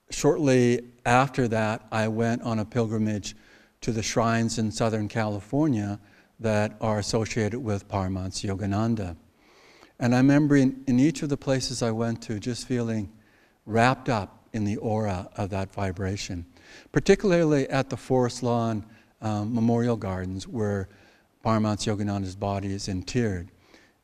shortly 0.10 0.82
after 1.06 1.48
that, 1.48 1.86
I 1.92 2.08
went 2.08 2.42
on 2.42 2.60
a 2.60 2.66
pilgrimage 2.66 3.36
to 3.82 3.92
the 3.92 4.04
shrines 4.04 4.58
in 4.58 4.72
Southern 4.72 5.08
California 5.08 6.00
that 6.40 6.76
are 6.82 7.00
associated 7.00 7.60
with 7.60 7.88
Paramahansa 7.88 8.50
Yogananda. 8.50 9.16
And 10.00 10.14
I 10.14 10.18
remember 10.18 10.56
in, 10.56 10.84
in 10.88 11.00
each 11.00 11.24
of 11.24 11.30
the 11.30 11.38
places 11.38 11.82
I 11.82 11.92
went 11.92 12.22
to 12.24 12.40
just 12.40 12.68
feeling 12.68 13.12
wrapped 13.66 14.10
up 14.10 14.48
in 14.54 14.64
the 14.64 14.78
aura 14.78 15.30
of 15.36 15.50
that 15.50 15.74
vibration, 15.74 16.46
particularly 16.92 17.68
at 17.70 17.90
the 17.90 17.98
Forest 17.98 18.44
Lawn 18.44 18.86
um, 19.22 19.54
Memorial 19.54 19.96
Gardens, 19.96 20.48
where 20.48 20.90
Paramahansa 21.44 21.96
Yogananda's 21.96 22.36
body 22.36 22.74
is 22.74 22.88
interred 22.88 23.50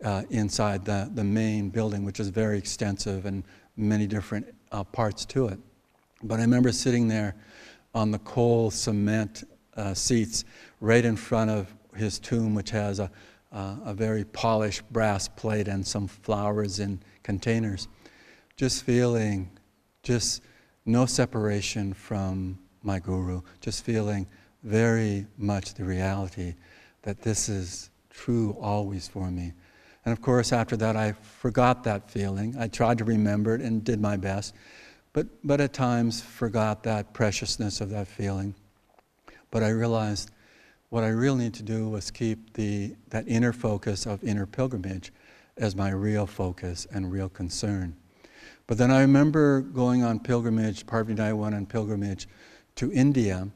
uh, 0.03 0.23
inside 0.29 0.85
the, 0.85 1.09
the 1.13 1.23
main 1.23 1.69
building, 1.69 2.03
which 2.03 2.19
is 2.19 2.29
very 2.29 2.57
extensive 2.57 3.25
and 3.25 3.43
many 3.77 4.07
different 4.07 4.53
uh, 4.71 4.83
parts 4.83 5.25
to 5.25 5.47
it. 5.47 5.59
But 6.23 6.39
I 6.39 6.43
remember 6.43 6.71
sitting 6.71 7.07
there 7.09 7.35
on 7.93 8.11
the 8.11 8.19
coal 8.19 8.71
cement 8.71 9.43
uh, 9.75 9.93
seats 9.93 10.45
right 10.79 11.03
in 11.03 11.15
front 11.15 11.51
of 11.51 11.73
his 11.95 12.17
tomb, 12.17 12.55
which 12.55 12.69
has 12.69 12.99
a, 12.99 13.11
uh, 13.51 13.75
a 13.85 13.93
very 13.93 14.23
polished 14.23 14.83
brass 14.91 15.27
plate 15.27 15.67
and 15.67 15.85
some 15.85 16.07
flowers 16.07 16.79
in 16.79 17.01
containers. 17.23 17.87
Just 18.55 18.83
feeling 18.83 19.49
just 20.01 20.41
no 20.85 21.05
separation 21.05 21.93
from 21.93 22.57
my 22.83 22.99
guru, 22.99 23.41
just 23.59 23.83
feeling 23.83 24.27
very 24.63 25.25
much 25.37 25.73
the 25.73 25.83
reality 25.83 26.55
that 27.01 27.21
this 27.21 27.49
is 27.49 27.89
true 28.09 28.55
always 28.61 29.07
for 29.07 29.29
me. 29.29 29.53
And 30.05 30.13
of 30.13 30.21
course, 30.21 30.51
after 30.51 30.77
that, 30.77 30.95
I 30.95 31.13
forgot 31.13 31.83
that 31.83 32.09
feeling. 32.09 32.55
I 32.57 32.67
tried 32.67 32.97
to 32.99 33.03
remember 33.03 33.55
it 33.55 33.61
and 33.61 33.83
did 33.83 34.01
my 34.01 34.17
best 34.17 34.53
but, 35.13 35.27
but 35.43 35.61
at 35.61 35.73
times 35.73 36.21
forgot 36.21 36.83
that 36.83 37.13
preciousness 37.13 37.81
of 37.81 37.89
that 37.91 38.07
feeling. 38.07 38.55
But 39.51 39.63
I 39.63 39.69
realized 39.69 40.31
what 40.89 41.03
I 41.03 41.09
really 41.09 41.45
need 41.45 41.53
to 41.55 41.63
do 41.63 41.89
was 41.89 42.11
keep 42.11 42.53
the, 42.53 42.95
that 43.09 43.27
inner 43.27 43.53
focus 43.53 44.05
of 44.05 44.23
inner 44.23 44.45
pilgrimage 44.45 45.13
as 45.57 45.75
my 45.75 45.91
real 45.91 46.25
focus 46.25 46.87
and 46.91 47.11
real 47.11 47.29
concern. 47.29 47.95
But 48.65 48.77
then 48.77 48.91
I 48.91 49.01
remember 49.01 49.61
going 49.61 50.03
on 50.03 50.19
pilgrimage, 50.19 50.85
Parvati 50.85 51.13
and 51.13 51.19
I 51.19 51.33
went 51.33 51.53
on 51.53 51.65
pilgrimage 51.65 52.27
to 52.75 52.91
India 52.91 53.47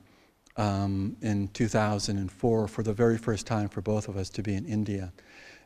um, 0.57 1.15
in 1.21 1.47
2004 1.49 2.67
for 2.67 2.83
the 2.83 2.93
very 2.93 3.17
first 3.17 3.47
time 3.47 3.69
for 3.69 3.81
both 3.81 4.07
of 4.07 4.17
us 4.17 4.29
to 4.31 4.43
be 4.43 4.55
in 4.55 4.65
India. 4.65 5.13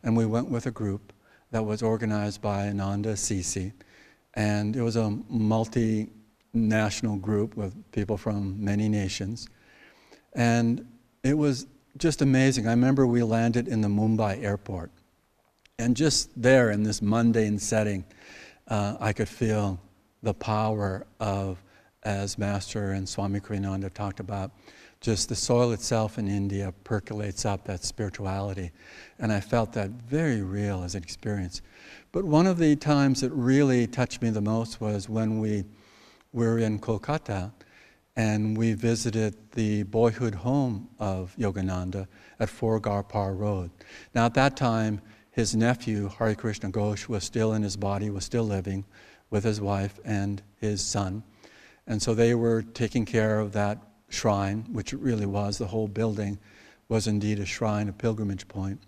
And 0.03 0.15
we 0.15 0.25
went 0.25 0.49
with 0.49 0.65
a 0.67 0.71
group 0.71 1.13
that 1.51 1.63
was 1.63 1.81
organized 1.81 2.41
by 2.41 2.67
Ananda 2.67 3.09
Assisi 3.09 3.73
and 4.33 4.75
it 4.75 4.81
was 4.81 4.95
a 4.95 5.17
multinational 5.31 7.19
group 7.19 7.55
with 7.55 7.73
people 7.91 8.17
from 8.17 8.63
many 8.63 8.87
nations. 8.89 9.49
And 10.33 10.85
it 11.23 11.37
was 11.37 11.67
just 11.97 12.21
amazing. 12.21 12.67
I 12.67 12.71
remember 12.71 13.05
we 13.05 13.23
landed 13.23 13.67
in 13.67 13.81
the 13.81 13.87
Mumbai 13.87 14.41
airport. 14.43 14.91
And 15.77 15.95
just 15.95 16.29
there 16.41 16.71
in 16.71 16.83
this 16.83 17.01
mundane 17.01 17.59
setting, 17.59 18.05
uh, 18.67 18.95
I 18.99 19.13
could 19.13 19.27
feel 19.27 19.79
the 20.23 20.33
power 20.33 21.05
of, 21.19 21.61
as 22.03 22.37
Master 22.37 22.91
and 22.91 23.07
Swami 23.07 23.39
Kriyananda 23.39 23.93
talked 23.93 24.19
about, 24.19 24.51
just 25.01 25.29
the 25.29 25.35
soil 25.35 25.71
itself 25.71 26.19
in 26.19 26.27
India 26.27 26.73
percolates 26.83 27.43
up 27.43 27.65
that 27.65 27.83
spirituality. 27.83 28.71
And 29.17 29.33
I 29.33 29.39
felt 29.39 29.73
that 29.73 29.89
very 29.89 30.41
real 30.41 30.83
as 30.83 30.93
an 30.93 31.01
experience. 31.01 31.63
But 32.11 32.23
one 32.23 32.45
of 32.45 32.59
the 32.59 32.75
times 32.75 33.21
that 33.21 33.31
really 33.31 33.87
touched 33.87 34.21
me 34.21 34.29
the 34.29 34.41
most 34.41 34.79
was 34.79 35.09
when 35.09 35.39
we 35.39 35.65
were 36.31 36.59
in 36.59 36.79
Kolkata 36.79 37.51
and 38.15 38.55
we 38.55 38.73
visited 38.73 39.35
the 39.53 39.83
boyhood 39.83 40.35
home 40.35 40.87
of 40.99 41.35
Yogananda 41.37 42.07
at 42.39 42.49
4 42.49 42.79
Garpar 42.79 43.35
Road. 43.37 43.71
Now, 44.13 44.25
at 44.25 44.35
that 44.35 44.55
time, 44.55 45.01
his 45.31 45.55
nephew, 45.55 46.09
Hari 46.09 46.35
Krishna 46.35 46.69
Ghosh, 46.69 47.07
was 47.07 47.23
still 47.23 47.53
in 47.53 47.63
his 47.63 47.77
body, 47.77 48.09
was 48.09 48.25
still 48.25 48.43
living 48.43 48.85
with 49.29 49.45
his 49.45 49.61
wife 49.61 49.99
and 50.03 50.43
his 50.57 50.85
son. 50.85 51.23
And 51.87 52.01
so 52.01 52.13
they 52.13 52.35
were 52.35 52.61
taking 52.61 53.05
care 53.05 53.39
of 53.39 53.53
that 53.53 53.79
shrine, 54.11 54.65
which 54.71 54.93
it 54.93 54.97
really 54.97 55.25
was. 55.25 55.57
The 55.57 55.67
whole 55.67 55.87
building 55.87 56.37
was 56.89 57.07
indeed 57.07 57.39
a 57.39 57.45
shrine, 57.45 57.89
a 57.89 57.93
pilgrimage 57.93 58.47
point. 58.47 58.79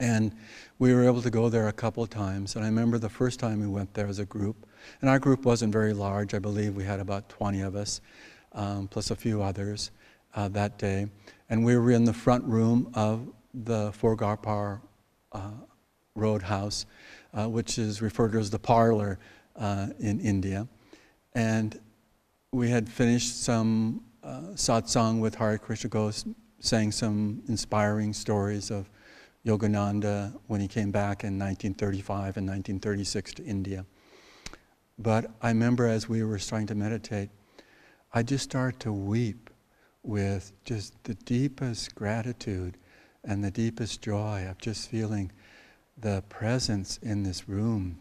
And 0.00 0.34
we 0.78 0.92
were 0.92 1.04
able 1.04 1.22
to 1.22 1.30
go 1.30 1.48
there 1.48 1.68
a 1.68 1.72
couple 1.72 2.02
of 2.02 2.10
times. 2.10 2.56
And 2.56 2.64
I 2.64 2.68
remember 2.68 2.98
the 2.98 3.08
first 3.08 3.38
time 3.38 3.60
we 3.60 3.68
went 3.68 3.94
there 3.94 4.08
as 4.08 4.18
a 4.18 4.24
group, 4.24 4.66
and 5.00 5.08
our 5.08 5.20
group 5.20 5.44
wasn't 5.44 5.72
very 5.72 5.92
large. 5.92 6.34
I 6.34 6.40
believe 6.40 6.74
we 6.74 6.84
had 6.84 6.98
about 6.98 7.28
20 7.28 7.60
of 7.60 7.76
us, 7.76 8.00
um, 8.52 8.88
plus 8.88 9.12
a 9.12 9.16
few 9.16 9.42
others 9.42 9.92
uh, 10.34 10.48
that 10.48 10.78
day. 10.78 11.06
And 11.48 11.64
we 11.64 11.76
were 11.76 11.92
in 11.92 12.04
the 12.04 12.12
front 12.12 12.44
room 12.44 12.90
of 12.94 13.28
the 13.54 13.92
4 13.92 14.16
Garpar 14.16 14.80
uh, 15.30 15.50
Road 16.16 16.42
House, 16.42 16.86
uh, 17.32 17.48
which 17.48 17.78
is 17.78 18.02
referred 18.02 18.32
to 18.32 18.38
as 18.38 18.50
the 18.50 18.58
parlor 18.58 19.20
uh, 19.54 19.88
in 20.00 20.18
India. 20.20 20.66
And 21.34 21.78
we 22.50 22.68
had 22.68 22.88
finished 22.88 23.42
some 23.42 24.02
uh, 24.22 24.40
satsang 24.54 25.20
with 25.20 25.34
Hari 25.34 25.58
Krishna 25.58 25.90
Ghosh, 25.90 26.32
saying 26.60 26.92
some 26.92 27.42
inspiring 27.48 28.12
stories 28.12 28.70
of 28.70 28.88
Yogananda 29.44 30.32
when 30.46 30.60
he 30.60 30.68
came 30.68 30.90
back 30.90 31.24
in 31.24 31.38
1935 31.38 32.36
and 32.36 32.46
1936 32.46 33.34
to 33.34 33.44
India. 33.44 33.84
But 34.98 35.30
I 35.40 35.48
remember 35.48 35.86
as 35.86 36.08
we 36.08 36.22
were 36.22 36.38
starting 36.38 36.68
to 36.68 36.74
meditate, 36.74 37.30
I 38.14 38.22
just 38.22 38.44
started 38.44 38.78
to 38.80 38.92
weep 38.92 39.50
with 40.02 40.52
just 40.64 41.02
the 41.04 41.14
deepest 41.14 41.94
gratitude 41.94 42.76
and 43.24 43.42
the 43.42 43.50
deepest 43.50 44.02
joy 44.02 44.46
of 44.48 44.58
just 44.58 44.88
feeling 44.88 45.32
the 45.96 46.22
presence 46.28 46.98
in 47.02 47.22
this 47.22 47.48
room 47.48 47.98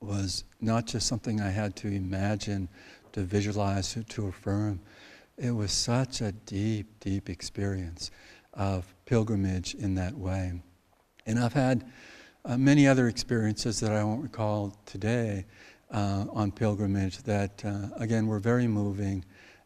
was 0.00 0.44
not 0.60 0.86
just 0.86 1.06
something 1.06 1.40
I 1.40 1.50
had 1.50 1.76
to 1.76 1.88
imagine, 1.88 2.68
to 3.12 3.22
visualize, 3.22 3.96
to 4.08 4.26
affirm. 4.26 4.80
It 5.38 5.50
was 5.50 5.72
such 5.72 6.20
a 6.20 6.32
deep, 6.32 7.00
deep 7.00 7.30
experience 7.30 8.10
of 8.54 8.94
pilgrimage 9.06 9.74
in 9.74 9.94
that 9.94 10.16
way. 10.16 10.60
And 11.26 11.38
I've 11.38 11.52
had 11.52 11.84
uh, 12.44 12.58
many 12.58 12.86
other 12.86 13.08
experiences 13.08 13.80
that 13.80 13.92
I 13.92 14.04
won't 14.04 14.22
recall 14.22 14.76
today 14.84 15.46
uh, 15.90 16.26
on 16.32 16.52
pilgrimage 16.52 17.22
that, 17.22 17.64
uh, 17.64 17.88
again, 17.96 18.26
were 18.26 18.38
very 18.38 18.66
moving 18.66 19.24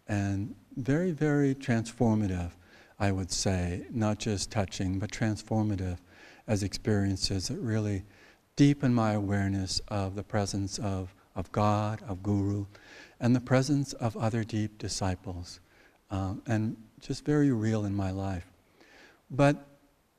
and 0.08 0.54
very, 0.76 1.10
very 1.10 1.54
transformative, 1.54 2.50
I 2.98 3.12
would 3.12 3.32
say, 3.32 3.86
not 3.90 4.18
just 4.18 4.50
touching, 4.50 4.98
but 4.98 5.10
transformative 5.10 5.98
as 6.46 6.62
experiences 6.62 7.48
that 7.48 7.58
really 7.58 8.04
deepen 8.56 8.94
my 8.94 9.12
awareness 9.12 9.80
of 9.88 10.14
the 10.14 10.22
presence 10.22 10.78
of, 10.78 11.14
of 11.34 11.50
God, 11.52 12.02
of 12.08 12.22
Guru, 12.22 12.66
and 13.20 13.34
the 13.34 13.40
presence 13.40 13.92
of 13.94 14.16
other 14.16 14.44
deep 14.44 14.78
disciples, 14.78 15.60
um, 16.10 16.42
and 16.46 16.76
just 17.00 17.24
very 17.24 17.52
real 17.52 17.84
in 17.84 17.94
my 17.94 18.10
life. 18.10 18.46
But 19.30 19.56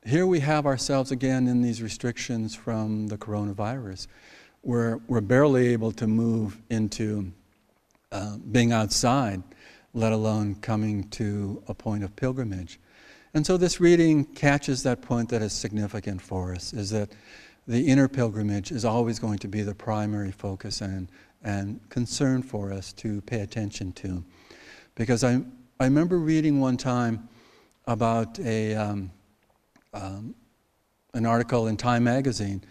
here 0.05 0.25
we 0.25 0.39
have 0.39 0.65
ourselves 0.65 1.11
again 1.11 1.47
in 1.47 1.61
these 1.61 1.81
restrictions 1.81 2.55
from 2.55 3.07
the 3.07 3.17
coronavirus. 3.17 4.07
We're, 4.63 4.99
we're 5.07 5.21
barely 5.21 5.67
able 5.67 5.91
to 5.93 6.07
move 6.07 6.57
into 6.69 7.31
uh, 8.11 8.37
being 8.51 8.71
outside, 8.71 9.43
let 9.93 10.11
alone 10.11 10.55
coming 10.55 11.09
to 11.09 11.61
a 11.67 11.73
point 11.73 12.03
of 12.03 12.15
pilgrimage. 12.15 12.79
And 13.33 13.45
so 13.45 13.57
this 13.57 13.79
reading 13.79 14.25
catches 14.25 14.83
that 14.83 15.01
point 15.01 15.29
that 15.29 15.41
is 15.41 15.53
significant 15.53 16.21
for 16.21 16.53
us, 16.53 16.73
is 16.73 16.89
that 16.91 17.09
the 17.67 17.87
inner 17.87 18.07
pilgrimage 18.07 18.71
is 18.71 18.85
always 18.85 19.19
going 19.19 19.39
to 19.39 19.47
be 19.47 19.61
the 19.61 19.75
primary 19.75 20.31
focus 20.31 20.81
and, 20.81 21.09
and 21.43 21.79
concern 21.89 22.41
for 22.41 22.73
us 22.73 22.93
to 22.93 23.21
pay 23.21 23.41
attention 23.41 23.91
to. 23.93 24.23
Because 24.95 25.23
I, 25.23 25.41
I 25.79 25.85
remember 25.85 26.19
reading 26.19 26.59
one 26.59 26.77
time 26.77 27.29
about 27.85 28.39
a, 28.39 28.75
um, 28.75 29.11
um, 29.93 30.35
an 31.13 31.25
article 31.25 31.67
in 31.67 31.77
Time 31.77 32.03
magazine 32.03 32.63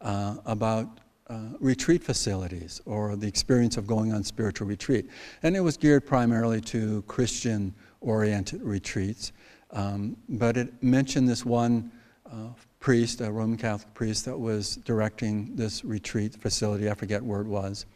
uh, 0.00 0.36
about 0.46 1.00
uh, 1.28 1.38
retreat 1.60 2.02
facilities 2.02 2.82
or 2.84 3.16
the 3.16 3.26
experience 3.26 3.76
of 3.76 3.86
going 3.86 4.12
on 4.12 4.22
spiritual 4.22 4.66
retreat. 4.66 5.08
And 5.42 5.56
it 5.56 5.60
was 5.60 5.76
geared 5.76 6.06
primarily 6.06 6.60
to 6.62 7.02
Christian 7.02 7.74
oriented 8.00 8.62
retreats. 8.62 9.32
Um, 9.70 10.16
but 10.28 10.56
it 10.56 10.82
mentioned 10.82 11.28
this 11.28 11.44
one 11.44 11.90
uh, 12.30 12.48
priest, 12.80 13.20
a 13.20 13.30
Roman 13.30 13.56
Catholic 13.56 13.92
priest, 13.94 14.24
that 14.26 14.38
was 14.38 14.76
directing 14.76 15.56
this 15.56 15.84
retreat 15.84 16.34
facility. 16.40 16.90
I 16.90 16.94
forget 16.94 17.22
where 17.22 17.40
it 17.40 17.46
was. 17.46 17.86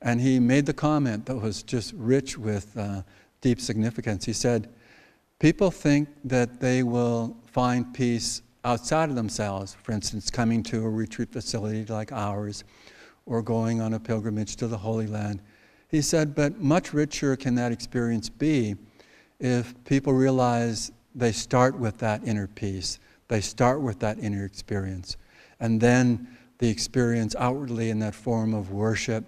And 0.00 0.20
he 0.20 0.38
made 0.38 0.66
the 0.66 0.72
comment 0.72 1.26
that 1.26 1.36
was 1.36 1.62
just 1.62 1.92
rich 1.94 2.38
with 2.38 2.76
uh, 2.76 3.02
deep 3.40 3.60
significance. 3.60 4.24
He 4.24 4.32
said, 4.32 4.68
People 5.38 5.70
think 5.70 6.08
that 6.24 6.60
they 6.60 6.82
will 6.82 7.36
find 7.46 7.92
peace 7.94 8.42
outside 8.64 9.08
of 9.08 9.14
themselves, 9.14 9.76
for 9.82 9.92
instance, 9.92 10.30
coming 10.30 10.62
to 10.64 10.84
a 10.84 10.88
retreat 10.88 11.32
facility 11.32 11.84
like 11.86 12.10
ours 12.12 12.64
or 13.24 13.42
going 13.42 13.80
on 13.80 13.94
a 13.94 14.00
pilgrimage 14.00 14.56
to 14.56 14.66
the 14.66 14.76
Holy 14.76 15.06
Land. 15.06 15.40
He 15.88 16.02
said, 16.02 16.34
but 16.34 16.60
much 16.60 16.92
richer 16.92 17.36
can 17.36 17.54
that 17.54 17.72
experience 17.72 18.28
be 18.28 18.76
if 19.38 19.74
people 19.84 20.12
realize 20.12 20.90
they 21.14 21.32
start 21.32 21.78
with 21.78 21.98
that 21.98 22.22
inner 22.24 22.46
peace, 22.46 22.98
they 23.28 23.40
start 23.40 23.80
with 23.80 23.98
that 24.00 24.18
inner 24.18 24.44
experience, 24.44 25.16
and 25.60 25.80
then 25.80 26.28
the 26.58 26.68
experience 26.68 27.34
outwardly 27.38 27.90
in 27.90 27.98
that 28.00 28.14
form 28.14 28.52
of 28.52 28.72
worship 28.72 29.24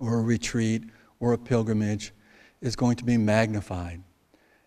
or 0.00 0.18
a 0.18 0.22
retreat 0.22 0.82
or 1.20 1.32
a 1.32 1.38
pilgrimage 1.38 2.12
is 2.60 2.74
going 2.74 2.96
to 2.96 3.04
be 3.04 3.16
magnified. 3.16 4.02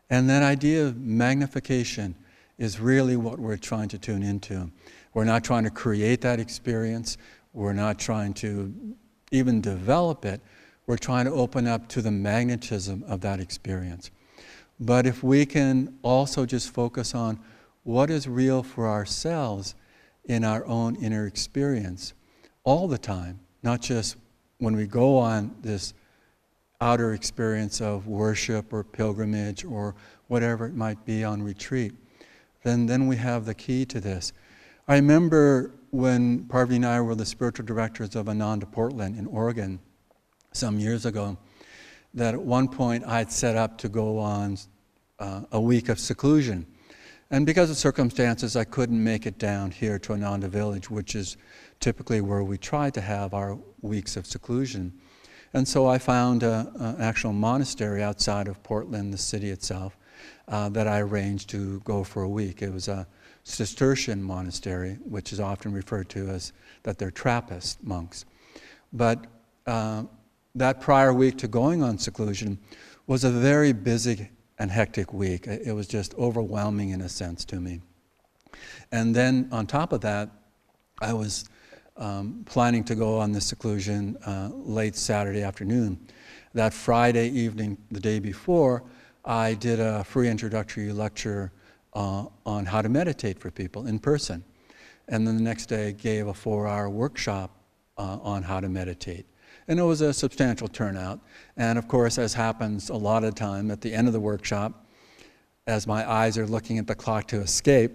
And 0.10 0.30
that 0.30 0.44
idea 0.44 0.86
of 0.86 0.98
magnification 0.98 2.16
is 2.58 2.80
really 2.80 3.18
what 3.18 3.40
we're 3.40 3.58
trying 3.58 3.90
to 3.90 3.98
tune 3.98 4.24
into. 4.24 4.72
We're 5.14 5.26
not 5.26 5.44
trying 5.44 5.64
to 5.66 5.70
create 5.70 6.22
that 6.22 6.40
experience, 6.40 7.18
we're 7.52 7.74
not 7.74 8.00
trying 8.00 8.34
to 8.36 8.96
even 9.32 9.60
develop 9.62 10.26
it. 10.26 10.42
We're 10.86 10.98
trying 10.98 11.26
to 11.26 11.32
open 11.32 11.68
up 11.68 11.88
to 11.90 12.02
the 12.02 12.12
magnetism 12.12 13.04
of 13.08 13.22
that 13.22 13.40
experience. 13.40 14.12
But 14.80 15.06
if 15.06 15.24
we 15.24 15.46
can 15.46 15.98
also 16.02 16.46
just 16.46 16.74
focus 16.74 17.16
on 17.16 17.40
what 17.84 18.10
is 18.10 18.28
real 18.28 18.64
for 18.64 18.88
ourselves 18.88 19.76
in 20.26 20.44
our 20.44 20.66
own 20.66 20.96
inner 20.96 21.26
experience 21.26 22.14
all 22.64 22.88
the 22.88 22.98
time, 22.98 23.40
not 23.62 23.82
just 23.82 24.18
when 24.60 24.76
we 24.76 24.86
go 24.86 25.18
on 25.18 25.56
this 25.62 25.94
outer 26.82 27.14
experience 27.14 27.82
of 27.82 28.08
worship 28.08 28.74
or 28.74 28.84
pilgrimage 28.84 29.64
or 29.64 29.96
whatever 30.28 30.66
it 30.66 30.76
might 30.76 31.04
be 31.06 31.24
on 31.24 31.42
retreat, 31.42 31.94
then, 32.64 32.86
then 32.86 33.08
we 33.08 33.16
have 33.16 33.46
the 33.46 33.54
key 33.54 33.86
to 33.86 34.00
this. 34.00 34.34
I 34.88 34.96
remember 34.96 35.72
when 35.92 36.46
Parvati 36.46 36.78
and 36.78 36.86
I 36.86 37.00
were 37.02 37.16
the 37.16 37.26
spiritual 37.26 37.66
directors 37.66 38.16
of 38.16 38.28
Ananda 38.28 38.66
Portland 38.66 39.18
in 39.18 39.28
Oregon 39.28 39.80
some 40.52 40.80
years 40.80 41.06
ago, 41.06 41.38
that 42.14 42.34
at 42.34 42.42
one 42.42 42.68
point 42.68 43.04
I 43.06 43.20
had 43.20 43.32
set 43.32 43.56
up 43.56 43.78
to 43.80 43.90
go 43.90 44.18
on 44.18 44.58
uh, 45.20 45.42
a 45.52 45.62
week 45.62 45.90
of 45.90 46.00
seclusion. 46.00 46.66
And 47.34 47.48
because 47.48 47.72
of 47.72 47.78
circumstances, 47.78 48.56
I 48.56 48.64
couldn't 48.64 49.04
make 49.04 49.26
it 49.26 49.40
down 49.40 49.72
here 49.72 49.98
to 49.98 50.14
Ananda 50.14 50.48
Village, 50.48 50.92
which 50.92 51.16
is 51.16 51.36
typically 51.80 52.22
where 52.22 52.44
we 52.44 52.60
try 52.60 52.92
to 52.92 53.02
have 53.02 53.34
our 53.34 53.58
weeks 53.82 54.16
of 54.16 54.28
seclusion. 54.28 54.94
And 55.56 55.68
so 55.68 55.88
I 55.88 55.98
found 55.98 56.44
an 56.44 56.96
actual 57.00 57.34
monastery 57.34 58.04
outside 58.04 58.48
of 58.48 58.62
Portland, 58.62 59.12
the 59.12 59.18
city 59.18 59.50
itself, 59.50 59.98
uh, 60.48 60.70
that 60.70 60.88
I 60.88 61.00
arranged 61.00 61.50
to 61.50 61.80
go 61.80 62.04
for 62.04 62.22
a 62.22 62.30
week. 62.30 62.62
It 62.62 62.72
was 62.72 62.88
a 62.88 63.08
Cistercian 63.44 64.22
monastery, 64.22 65.00
which 65.04 65.34
is 65.34 65.40
often 65.40 65.74
referred 65.74 66.10
to 66.10 66.30
as 66.30 66.54
that 66.84 67.00
they're 67.00 67.10
Trappist 67.10 67.84
monks. 67.84 68.26
But 68.94 69.26
uh, 69.66 70.04
that 70.54 70.82
prior 70.82 71.12
week 71.12 71.40
to 71.40 71.48
going 71.48 71.82
on 71.82 71.98
seclusion 71.98 72.60
was 73.08 73.24
a 73.24 73.32
very 73.32 73.74
busy 73.74 74.30
and 74.64 74.72
hectic 74.72 75.12
week. 75.12 75.46
It 75.46 75.76
was 75.76 75.88
just 75.88 76.16
overwhelming 76.16 76.92
in 76.92 77.02
a 77.02 77.10
sense 77.10 77.44
to 77.46 77.60
me. 77.60 77.82
And 78.94 79.14
then 79.14 79.50
on 79.52 79.68
top 79.68 79.92
of 79.92 80.00
that, 80.02 80.30
I 81.02 81.12
was 81.12 81.50
um, 81.98 82.46
planning 82.46 82.86
to 82.86 82.96
go 82.96 83.20
on 83.20 83.34
the 83.34 83.42
seclusion 83.42 84.16
uh, 84.26 84.52
late 84.54 84.96
Saturday 84.96 85.44
afternoon. 85.44 86.00
That 86.54 86.74
Friday 86.74 87.28
evening, 87.32 87.78
the 87.92 88.00
day 88.00 88.20
before, 88.20 88.86
I 89.26 89.56
did 89.56 89.82
a 89.82 90.06
free 90.06 90.30
introductory 90.30 90.94
lecture 90.94 91.52
uh, 91.94 92.28
on 92.46 92.66
how 92.66 92.82
to 92.82 92.88
meditate 92.88 93.40
for 93.40 93.52
people 93.52 93.88
in 93.88 94.00
person. 94.00 94.46
And 95.10 95.28
then 95.28 95.36
the 95.36 95.44
next 95.44 95.66
day, 95.66 95.92
gave 95.92 96.28
a 96.28 96.34
four 96.34 96.68
hour 96.68 96.90
workshop 96.90 97.52
uh, 97.98 98.18
on 98.22 98.44
how 98.44 98.62
to 98.62 98.70
meditate. 98.70 99.26
And 99.68 99.80
it 99.80 99.84
was 99.84 100.02
a 100.02 100.14
substantial 100.14 100.68
turnout. 100.68 101.20
And 101.58 101.78
of 101.78 101.88
course, 101.88 102.18
as 102.18 102.34
happens 102.34 102.90
a 102.90 102.96
lot 102.96 103.24
of 103.24 103.36
time 103.36 103.72
at 103.72 103.82
the 103.82 103.94
end 103.94 104.08
of 104.08 104.14
the 104.14 104.20
workshop, 104.20 104.86
as 105.68 105.88
my 105.88 106.10
eyes 106.10 106.38
are 106.38 106.46
looking 106.46 106.78
at 106.78 106.88
the 106.88 106.96
clock 106.96 107.28
to 107.28 107.40
escape, 107.40 107.92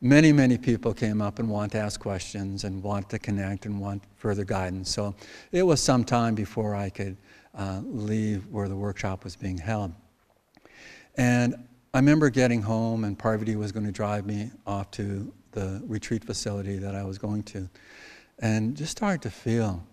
many, 0.00 0.32
many 0.32 0.58
people 0.58 0.92
came 0.92 1.22
up 1.22 1.38
and 1.38 1.48
want 1.48 1.72
to 1.72 1.78
ask 1.78 2.00
questions 2.00 2.64
and 2.64 2.82
want 2.82 3.08
to 3.10 3.18
connect 3.18 3.66
and 3.66 3.80
want 3.80 4.02
further 4.16 4.44
guidance. 4.44 4.90
So 4.90 5.14
it 5.52 5.62
was 5.62 5.80
some 5.80 6.04
time 6.04 6.34
before 6.34 6.74
I 6.74 6.90
could 6.90 7.16
uh, 7.56 7.80
leave 7.84 8.46
where 8.48 8.68
the 8.68 8.76
workshop 8.76 9.24
was 9.24 9.36
being 9.36 9.58
held. 9.58 9.92
And 11.16 11.54
I 11.94 11.98
remember 11.98 12.28
getting 12.28 12.60
home, 12.60 13.04
and 13.04 13.16
Parvati 13.16 13.54
was 13.54 13.70
going 13.70 13.86
to 13.86 13.92
drive 13.92 14.26
me 14.26 14.50
off 14.66 14.90
to 14.92 15.32
the 15.52 15.80
retreat 15.86 16.24
facility 16.24 16.76
that 16.78 16.96
I 16.96 17.04
was 17.04 17.18
going 17.18 17.44
to, 17.44 17.68
and 18.40 18.76
just 18.76 18.90
started 18.90 19.22
to 19.22 19.30
feel 19.30 19.86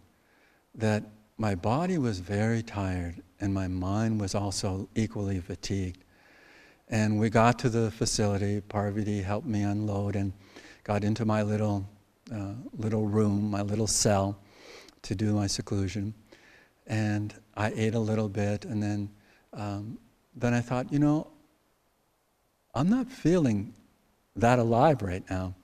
that 0.76 1.04
my 1.38 1.56
body 1.56 1.98
was 1.98 2.20
very 2.20 2.62
tired 2.62 3.22
and 3.40 3.54
my 3.54 3.68
mind 3.68 4.22
was 4.22 4.36
also 4.36 4.88
equally 4.96 5.40
fatigued. 5.40 6.04
And 6.90 7.20
we 7.20 7.30
got 7.30 7.58
to 7.60 7.70
the 7.70 7.90
facility. 7.92 8.62
Parvati 8.62 9.22
helped 9.22 9.48
me 9.48 9.64
unload 9.64 10.16
and 10.16 10.34
got 10.84 11.04
into 11.04 11.26
my 11.26 11.42
little, 11.42 11.88
uh, 12.34 12.54
little 12.78 13.08
room, 13.08 13.50
my 13.50 13.62
little 13.62 13.88
cell 13.88 14.38
to 15.04 15.16
do 15.16 15.34
my 15.34 15.48
seclusion. 15.48 16.14
And 16.88 17.34
I 17.56 17.72
ate 17.76 17.96
a 17.96 18.00
little 18.00 18.28
bit, 18.28 18.66
and 18.66 18.82
then 18.84 19.10
um, 19.54 19.98
then 20.36 20.54
I 20.54 20.62
thought, 20.62 20.92
you 20.92 21.00
know, 21.00 21.28
I'm 22.74 22.90
not 22.90 23.12
feeling 23.12 23.74
that 24.36 24.60
alive 24.60 25.02
right 25.02 25.24
now. 25.30 25.56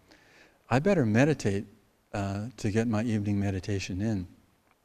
I 0.70 0.80
better 0.80 1.06
meditate 1.06 1.66
uh, 2.14 2.48
to 2.58 2.72
get 2.72 2.88
my 2.88 3.04
evening 3.04 3.40
meditation 3.40 4.02
in. 4.02 4.28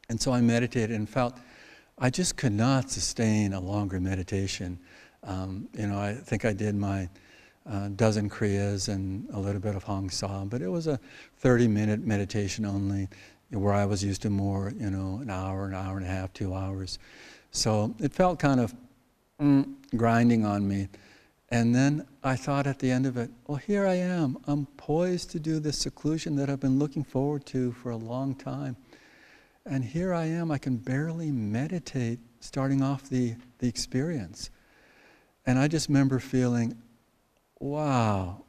And 0.08 0.20
so 0.20 0.32
I 0.32 0.40
meditated 0.40 0.96
and 0.96 1.08
felt 1.08 1.38
I 1.98 2.10
just 2.10 2.36
could 2.36 2.52
not 2.52 2.90
sustain 2.90 3.52
a 3.52 3.60
longer 3.60 4.00
meditation. 4.00 4.78
Um, 5.24 5.68
you 5.74 5.86
know, 5.86 5.98
I 5.98 6.14
think 6.14 6.44
I 6.44 6.52
did 6.52 6.74
my 6.74 7.08
uh, 7.70 7.88
dozen 7.88 8.28
kriyas 8.28 8.88
and 8.88 9.28
a 9.32 9.38
little 9.38 9.60
bit 9.60 9.76
of 9.76 9.84
Hong 9.84 10.10
Sau, 10.10 10.44
but 10.44 10.62
it 10.62 10.68
was 10.68 10.86
a 10.86 10.98
30 11.38 11.68
minute 11.68 12.04
meditation 12.04 12.64
only, 12.64 13.08
where 13.50 13.72
I 13.72 13.84
was 13.84 14.02
used 14.02 14.22
to 14.22 14.30
more, 14.30 14.72
you 14.76 14.90
know, 14.90 15.20
an 15.22 15.30
hour, 15.30 15.66
an 15.66 15.74
hour 15.74 15.96
and 15.96 16.06
a 16.06 16.08
half, 16.08 16.32
two 16.32 16.54
hours. 16.54 16.98
So 17.50 17.94
it 18.00 18.12
felt 18.12 18.38
kind 18.38 18.60
of 18.60 18.74
mm, 19.40 19.72
grinding 19.96 20.44
on 20.44 20.66
me. 20.66 20.88
And 21.50 21.74
then 21.74 22.06
I 22.24 22.34
thought 22.34 22.66
at 22.66 22.78
the 22.78 22.90
end 22.90 23.04
of 23.04 23.18
it, 23.18 23.30
well, 23.46 23.58
here 23.58 23.86
I 23.86 23.94
am. 23.94 24.38
I'm 24.46 24.64
poised 24.78 25.30
to 25.32 25.38
do 25.38 25.60
this 25.60 25.76
seclusion 25.76 26.34
that 26.36 26.48
I've 26.48 26.60
been 26.60 26.78
looking 26.78 27.04
forward 27.04 27.44
to 27.46 27.72
for 27.72 27.90
a 27.90 27.96
long 27.96 28.34
time. 28.34 28.74
And 29.64 29.84
here 29.84 30.12
I 30.12 30.24
am, 30.24 30.50
I 30.50 30.58
can 30.58 30.76
barely 30.76 31.30
meditate 31.30 32.18
starting 32.40 32.82
off 32.82 33.08
the, 33.08 33.34
the 33.58 33.68
experience. 33.68 34.50
And 35.46 35.58
I 35.58 35.68
just 35.68 35.88
remember 35.88 36.18
feeling, 36.18 36.76
wow, 37.60 38.42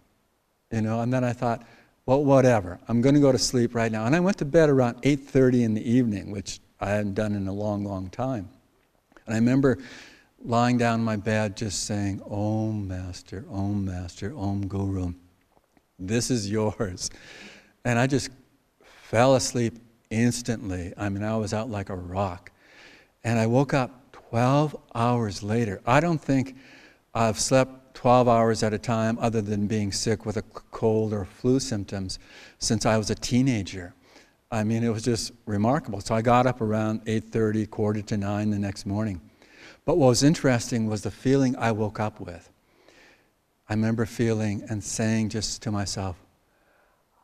you 0.71 0.81
know, 0.81 1.01
and 1.01 1.13
then 1.13 1.23
I 1.23 1.33
thought, 1.33 1.63
well, 2.05 2.23
whatever. 2.23 2.79
I'm 2.87 3.01
going 3.01 3.15
to 3.15 3.21
go 3.21 3.31
to 3.31 3.37
sleep 3.37 3.75
right 3.75 3.91
now. 3.91 4.05
And 4.05 4.15
I 4.15 4.19
went 4.19 4.37
to 4.39 4.45
bed 4.45 4.69
around 4.69 5.01
8:30 5.03 5.63
in 5.63 5.73
the 5.73 5.89
evening, 5.89 6.31
which 6.31 6.59
I 6.81 6.89
hadn't 6.89 7.13
done 7.13 7.33
in 7.33 7.47
a 7.47 7.53
long, 7.53 7.85
long 7.85 8.09
time. 8.09 8.49
And 9.25 9.35
I 9.35 9.37
remember 9.37 9.77
lying 10.43 10.77
down 10.77 10.99
in 10.99 11.05
my 11.05 11.15
bed 11.15 11.55
just 11.55 11.85
saying, 11.85 12.21
Om 12.29 12.87
Master, 12.87 13.45
Om 13.49 13.85
Master, 13.85 14.33
Om 14.35 14.67
Guru, 14.67 15.13
this 15.97 16.29
is 16.29 16.49
yours. 16.49 17.09
And 17.85 17.97
I 17.97 18.07
just 18.07 18.29
fell 18.81 19.35
asleep 19.35 19.77
instantly. 20.13 20.93
I 20.97 21.09
mean, 21.09 21.23
I 21.23 21.35
was 21.37 21.53
out 21.53 21.69
like 21.69 21.89
a 21.89 21.95
rock. 21.95 22.51
And 23.23 23.39
I 23.39 23.47
woke 23.47 23.73
up 23.73 24.11
12 24.29 24.75
hours 24.93 25.43
later. 25.43 25.81
I 25.85 25.99
don't 25.99 26.21
think 26.21 26.55
I've 27.13 27.39
slept 27.39 27.95
12 27.95 28.27
hours 28.27 28.63
at 28.63 28.73
a 28.73 28.77
time 28.77 29.17
other 29.19 29.41
than 29.41 29.67
being 29.67 29.91
sick 29.91 30.25
with 30.25 30.37
a 30.37 30.41
cold 30.41 31.13
or 31.13 31.25
flu 31.25 31.59
symptoms 31.59 32.19
since 32.59 32.85
I 32.85 32.97
was 32.97 33.09
a 33.09 33.15
teenager. 33.15 33.93
I 34.51 34.63
mean, 34.63 34.83
it 34.83 34.89
was 34.89 35.03
just 35.03 35.31
remarkable. 35.45 36.01
So 36.01 36.13
I 36.13 36.21
got 36.21 36.45
up 36.45 36.61
around 36.61 37.01
8:30, 37.05 37.65
quarter 37.69 38.01
to 38.01 38.17
9 38.17 38.49
the 38.51 38.59
next 38.59 38.85
morning. 38.85 39.21
But 39.85 39.97
what 39.97 40.07
was 40.07 40.23
interesting 40.23 40.87
was 40.87 41.01
the 41.01 41.11
feeling 41.11 41.55
I 41.57 41.71
woke 41.71 41.99
up 41.99 42.19
with. 42.19 42.49
I 43.69 43.73
remember 43.73 44.05
feeling 44.05 44.63
and 44.69 44.83
saying 44.83 45.29
just 45.29 45.61
to 45.63 45.71
myself, 45.71 46.22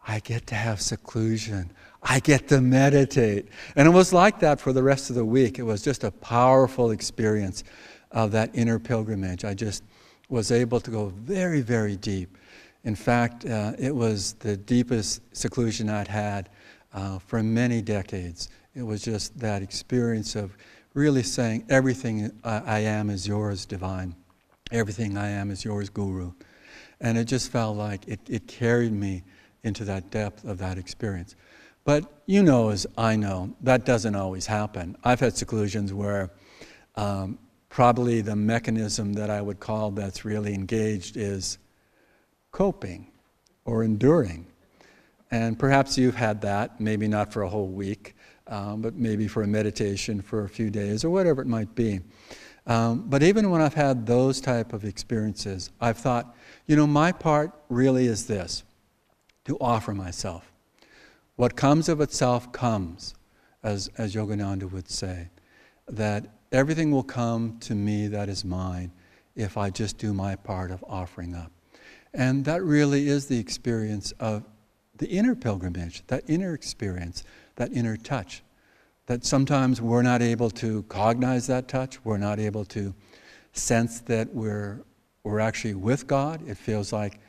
I 0.08 0.20
get 0.20 0.48
to 0.48 0.56
have 0.56 0.82
seclusion. 0.82 1.72
I 2.02 2.20
get 2.20 2.48
to 2.50 2.62
meditate. 2.62 3.50
And 3.76 3.88
it 3.88 3.92
was 3.92 4.14
like 4.14 4.40
that 4.40 4.60
for 4.60 4.74
the 4.74 4.84
rest 4.84 5.10
of 5.10 5.16
the 5.16 5.26
week. 5.26 5.60
It 5.60 5.64
was 5.64 5.82
just 5.82 6.04
a 6.04 6.12
powerful 6.12 6.92
experience 6.92 7.64
of 8.12 8.32
that 8.32 8.50
inner 8.54 8.80
pilgrimage. 8.80 9.46
I 9.46 9.54
just 9.54 9.84
was 10.30 10.52
able 10.52 10.80
to 10.80 10.92
go 10.92 11.08
very, 11.08 11.62
very 11.62 11.96
deep. 11.96 12.38
In 12.84 12.96
fact, 12.96 13.46
uh, 13.46 13.74
it 13.78 13.94
was 13.94 14.34
the 14.34 14.56
deepest 14.56 15.22
seclusion 15.36 15.90
I'd 15.90 16.08
had 16.08 16.50
uh, 16.94 17.20
for 17.20 17.44
many 17.44 17.82
decades. 17.82 18.50
It 18.74 18.84
was 18.84 19.02
just 19.02 19.38
that 19.40 19.62
experience 19.62 20.36
of 20.36 20.56
really 20.94 21.24
saying, 21.24 21.66
Everything 21.70 22.32
I 22.44 22.80
am 22.80 23.10
is 23.10 23.28
yours, 23.28 23.66
divine. 23.66 24.16
Everything 24.72 25.18
I 25.18 25.30
am 25.30 25.52
is 25.52 25.66
yours, 25.66 25.90
guru. 25.90 26.32
And 27.02 27.18
it 27.18 27.26
just 27.26 27.52
felt 27.52 27.76
like 27.78 28.08
it, 28.08 28.20
it 28.30 28.48
carried 28.48 28.94
me 28.94 29.24
into 29.64 29.84
that 29.86 30.10
depth 30.10 30.44
of 30.46 30.58
that 30.60 30.78
experience. 30.78 31.36
But 31.86 32.12
you 32.26 32.44
know, 32.44 32.70
as 32.70 32.86
I 32.98 33.16
know, 33.16 33.56
that 33.62 33.86
doesn't 33.86 34.16
always 34.16 34.46
happen. 34.46 34.96
I've 35.04 35.20
had 35.20 35.36
seclusions 35.36 35.94
where 35.94 36.30
um, 36.96 37.40
probably 37.70 38.22
the 38.22 38.36
mechanism 38.36 39.14
that 39.14 39.30
I 39.30 39.42
would 39.42 39.60
call 39.60 39.92
that's 39.92 40.26
really 40.26 40.54
engaged 40.54 41.18
is 41.18 41.58
coping 42.52 43.08
or 43.66 43.84
enduring. 43.84 44.46
And 45.32 45.58
perhaps 45.58 45.98
you've 45.98 46.16
had 46.16 46.42
that, 46.42 46.82
maybe 46.82 47.08
not 47.08 47.32
for 47.32 47.44
a 47.44 47.50
whole 47.50 47.68
week, 47.68 48.16
um, 48.48 48.82
but 48.82 48.96
maybe 48.96 49.28
for 49.28 49.44
a 49.44 49.48
meditation 49.48 50.22
for 50.22 50.44
a 50.44 50.50
few 50.50 50.72
days 50.72 51.04
or 51.04 51.12
whatever 51.12 51.42
it 51.42 51.48
might 51.48 51.74
be. 51.76 52.02
Um, 52.66 53.06
but 53.08 53.24
even 53.24 53.50
when 53.50 53.62
I've 53.62 53.76
had 53.76 54.06
those 54.06 54.42
type 54.42 54.74
of 54.74 54.86
experiences, 54.86 55.72
I've 55.80 55.98
thought, 55.98 56.36
you 56.66 56.76
know, 56.76 56.88
my 56.88 57.12
part 57.12 57.52
really 57.70 58.08
is 58.08 58.28
this 58.28 58.64
to 59.50 59.58
offer 59.60 59.96
myself. 59.96 60.52
What 61.36 61.56
comes 61.56 61.90
of 61.90 62.02
itself 62.02 62.52
comes, 62.52 63.16
as, 63.64 63.90
as 63.98 64.14
Yogananda 64.14 64.72
would 64.72 64.88
say, 64.90 65.30
that 65.88 66.28
everything 66.52 66.92
will 66.92 67.04
come 67.04 67.58
to 67.62 67.74
me 67.74 68.08
that 68.08 68.30
is 68.30 68.46
mine 68.46 68.92
if 69.36 69.58
I 69.58 69.72
just 69.72 69.98
do 69.98 70.14
my 70.14 70.36
part 70.36 70.70
of 70.70 70.86
offering 70.88 71.34
up. 71.34 71.52
And 72.14 72.46
that 72.46 72.62
really 72.62 73.08
is 73.08 73.26
the 73.26 73.40
experience 73.40 74.12
of 74.20 74.44
the 74.98 75.08
inner 75.08 75.34
pilgrimage, 75.34 76.06
that 76.08 76.24
inner 76.28 76.54
experience 76.54 77.24
that 77.56 77.74
inner 77.74 77.98
touch. 77.98 78.44
That 79.08 79.26
sometimes 79.26 79.82
we're 79.82 80.04
not 80.04 80.22
able 80.22 80.52
to 80.52 80.84
cognize 80.84 81.48
that 81.48 81.68
touch, 81.68 82.06
we're 82.06 82.18
not 82.18 82.40
able 82.40 82.66
to 82.66 82.94
sense 83.54 84.02
that 84.02 84.32
we're, 84.32 84.84
we're 85.24 85.40
actually 85.40 85.74
with 85.74 86.06
God. 86.06 86.48
It 86.48 86.58
feels 86.58 86.94
like 86.94 87.20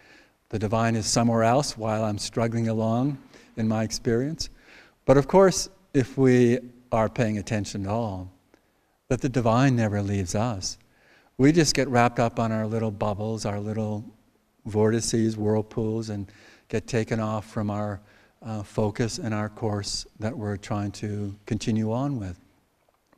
the 0.50 0.58
divine 0.58 0.96
is 0.96 1.06
somewhere 1.06 1.42
else 1.42 1.78
while 1.78 2.04
I'm 2.04 2.18
struggling 2.18 2.68
along 2.68 3.18
in 3.56 3.66
my 3.66 3.82
experience. 3.82 4.50
But 5.06 5.16
of 5.16 5.26
course, 5.26 5.68
if 5.94 6.18
we 6.18 6.58
are 6.92 7.08
paying 7.08 7.38
attention 7.38 7.86
at 7.86 7.90
all, 7.90 8.30
that 9.08 9.20
the 9.20 9.28
divine 9.28 9.74
never 9.76 10.02
leaves 10.02 10.34
us. 10.34 10.78
We 11.38 11.52
just 11.52 11.74
get 11.74 11.88
wrapped 11.88 12.20
up 12.20 12.38
on 12.38 12.52
our 12.52 12.66
little 12.66 12.90
bubbles, 12.90 13.46
our 13.46 13.58
little 13.58 14.04
vortices, 14.66 15.36
whirlpools, 15.36 16.10
and 16.10 16.30
get 16.68 16.86
taken 16.86 17.18
off 17.18 17.50
from 17.50 17.70
our 17.70 18.00
uh, 18.42 18.62
focus 18.62 19.18
and 19.18 19.34
our 19.34 19.48
course 19.48 20.06
that 20.18 20.36
we're 20.36 20.56
trying 20.56 20.92
to 20.92 21.34
continue 21.46 21.92
on 21.92 22.18
with. 22.18 22.38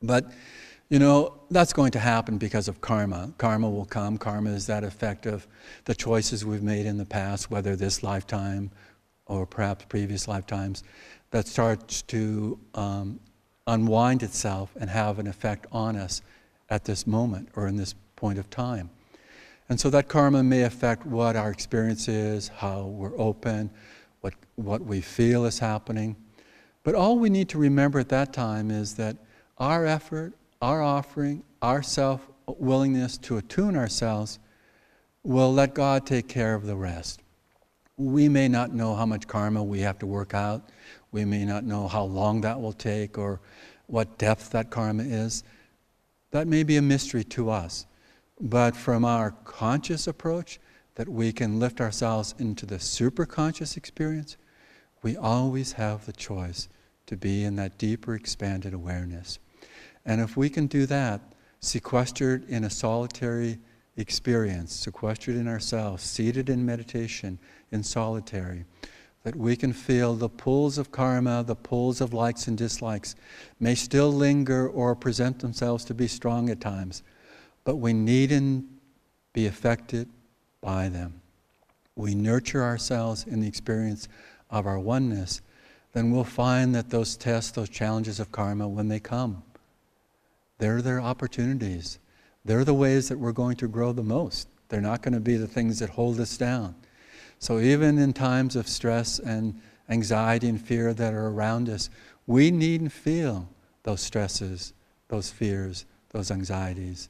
But, 0.02 0.32
you 0.92 0.98
know, 0.98 1.40
that's 1.50 1.72
going 1.72 1.90
to 1.92 1.98
happen 1.98 2.36
because 2.36 2.68
of 2.68 2.82
karma. 2.82 3.32
Karma 3.38 3.70
will 3.70 3.86
come. 3.86 4.18
Karma 4.18 4.50
is 4.50 4.66
that 4.66 4.84
effect 4.84 5.24
of 5.24 5.48
the 5.86 5.94
choices 5.94 6.44
we've 6.44 6.62
made 6.62 6.84
in 6.84 6.98
the 6.98 7.06
past, 7.06 7.50
whether 7.50 7.74
this 7.76 8.02
lifetime 8.02 8.70
or 9.24 9.46
perhaps 9.46 9.86
previous 9.88 10.28
lifetimes, 10.28 10.84
that 11.30 11.48
starts 11.48 12.02
to 12.02 12.58
um, 12.74 13.18
unwind 13.66 14.22
itself 14.22 14.76
and 14.78 14.90
have 14.90 15.18
an 15.18 15.26
effect 15.26 15.66
on 15.72 15.96
us 15.96 16.20
at 16.68 16.84
this 16.84 17.06
moment 17.06 17.48
or 17.56 17.68
in 17.68 17.76
this 17.78 17.94
point 18.14 18.38
of 18.38 18.50
time. 18.50 18.90
And 19.70 19.80
so 19.80 19.88
that 19.88 20.08
karma 20.08 20.42
may 20.42 20.64
affect 20.64 21.06
what 21.06 21.36
our 21.36 21.50
experience 21.50 22.06
is, 22.06 22.48
how 22.48 22.82
we're 22.82 23.18
open, 23.18 23.70
what, 24.20 24.34
what 24.56 24.82
we 24.82 25.00
feel 25.00 25.46
is 25.46 25.58
happening. 25.58 26.16
But 26.82 26.94
all 26.94 27.18
we 27.18 27.30
need 27.30 27.48
to 27.48 27.56
remember 27.56 27.98
at 27.98 28.10
that 28.10 28.34
time 28.34 28.70
is 28.70 28.96
that 28.96 29.16
our 29.56 29.86
effort, 29.86 30.34
our 30.62 30.80
offering, 30.80 31.42
our 31.60 31.82
self 31.82 32.26
willingness 32.46 33.18
to 33.18 33.36
attune 33.36 33.76
ourselves 33.76 34.38
will 35.24 35.52
let 35.52 35.74
God 35.74 36.06
take 36.06 36.28
care 36.28 36.54
of 36.54 36.66
the 36.66 36.76
rest. 36.76 37.20
We 37.96 38.28
may 38.28 38.48
not 38.48 38.72
know 38.72 38.94
how 38.94 39.04
much 39.04 39.26
karma 39.26 39.62
we 39.62 39.80
have 39.80 39.98
to 39.98 40.06
work 40.06 40.34
out. 40.34 40.70
We 41.10 41.24
may 41.24 41.44
not 41.44 41.64
know 41.64 41.88
how 41.88 42.04
long 42.04 42.40
that 42.40 42.60
will 42.60 42.72
take 42.72 43.18
or 43.18 43.40
what 43.86 44.18
depth 44.18 44.50
that 44.50 44.70
karma 44.70 45.02
is. 45.02 45.44
That 46.30 46.46
may 46.46 46.62
be 46.62 46.76
a 46.76 46.82
mystery 46.82 47.24
to 47.24 47.50
us. 47.50 47.86
But 48.40 48.74
from 48.74 49.04
our 49.04 49.32
conscious 49.44 50.06
approach, 50.06 50.58
that 50.94 51.08
we 51.08 51.32
can 51.32 51.58
lift 51.58 51.80
ourselves 51.80 52.34
into 52.38 52.66
the 52.66 52.76
superconscious 52.76 53.76
experience, 53.76 54.36
we 55.02 55.16
always 55.16 55.72
have 55.72 56.06
the 56.06 56.12
choice 56.12 56.68
to 57.06 57.16
be 57.16 57.44
in 57.44 57.56
that 57.56 57.78
deeper, 57.78 58.14
expanded 58.14 58.74
awareness. 58.74 59.38
And 60.04 60.20
if 60.20 60.36
we 60.36 60.48
can 60.48 60.66
do 60.66 60.86
that, 60.86 61.20
sequestered 61.60 62.48
in 62.48 62.64
a 62.64 62.70
solitary 62.70 63.58
experience, 63.96 64.74
sequestered 64.74 65.36
in 65.36 65.46
ourselves, 65.46 66.02
seated 66.02 66.48
in 66.48 66.66
meditation, 66.66 67.38
in 67.70 67.82
solitary, 67.82 68.64
that 69.22 69.36
we 69.36 69.54
can 69.54 69.72
feel 69.72 70.14
the 70.14 70.28
pulls 70.28 70.78
of 70.78 70.90
karma, 70.90 71.44
the 71.44 71.54
pulls 71.54 72.00
of 72.00 72.12
likes 72.12 72.48
and 72.48 72.58
dislikes, 72.58 73.14
may 73.60 73.74
still 73.74 74.12
linger 74.12 74.68
or 74.68 74.96
present 74.96 75.38
themselves 75.38 75.84
to 75.84 75.94
be 75.94 76.08
strong 76.08 76.50
at 76.50 76.60
times, 76.60 77.02
but 77.64 77.76
we 77.76 77.92
needn't 77.92 78.64
be 79.32 79.46
affected 79.46 80.08
by 80.60 80.88
them. 80.88 81.20
We 81.94 82.14
nurture 82.14 82.64
ourselves 82.64 83.24
in 83.24 83.40
the 83.40 83.46
experience 83.46 84.08
of 84.50 84.66
our 84.66 84.78
oneness, 84.78 85.40
then 85.92 86.10
we'll 86.10 86.24
find 86.24 86.74
that 86.74 86.90
those 86.90 87.16
tests, 87.16 87.52
those 87.52 87.68
challenges 87.68 88.18
of 88.18 88.32
karma, 88.32 88.66
when 88.66 88.88
they 88.88 88.98
come, 88.98 89.42
they're 90.62 90.80
their 90.80 91.00
opportunities. 91.00 91.98
They're 92.44 92.64
the 92.64 92.72
ways 92.72 93.08
that 93.08 93.18
we're 93.18 93.32
going 93.32 93.56
to 93.56 93.66
grow 93.66 93.92
the 93.92 94.04
most. 94.04 94.46
They're 94.68 94.80
not 94.80 95.02
going 95.02 95.14
to 95.14 95.18
be 95.18 95.36
the 95.36 95.48
things 95.48 95.80
that 95.80 95.90
hold 95.90 96.20
us 96.20 96.36
down. 96.36 96.76
So 97.40 97.58
even 97.58 97.98
in 97.98 98.12
times 98.12 98.54
of 98.54 98.68
stress 98.68 99.18
and 99.18 99.60
anxiety 99.88 100.48
and 100.48 100.64
fear 100.64 100.94
that 100.94 101.14
are 101.14 101.26
around 101.26 101.68
us, 101.68 101.90
we 102.28 102.52
needn't 102.52 102.92
feel 102.92 103.48
those 103.82 104.02
stresses, 104.02 104.72
those 105.08 105.32
fears, 105.32 105.84
those 106.10 106.30
anxieties. 106.30 107.08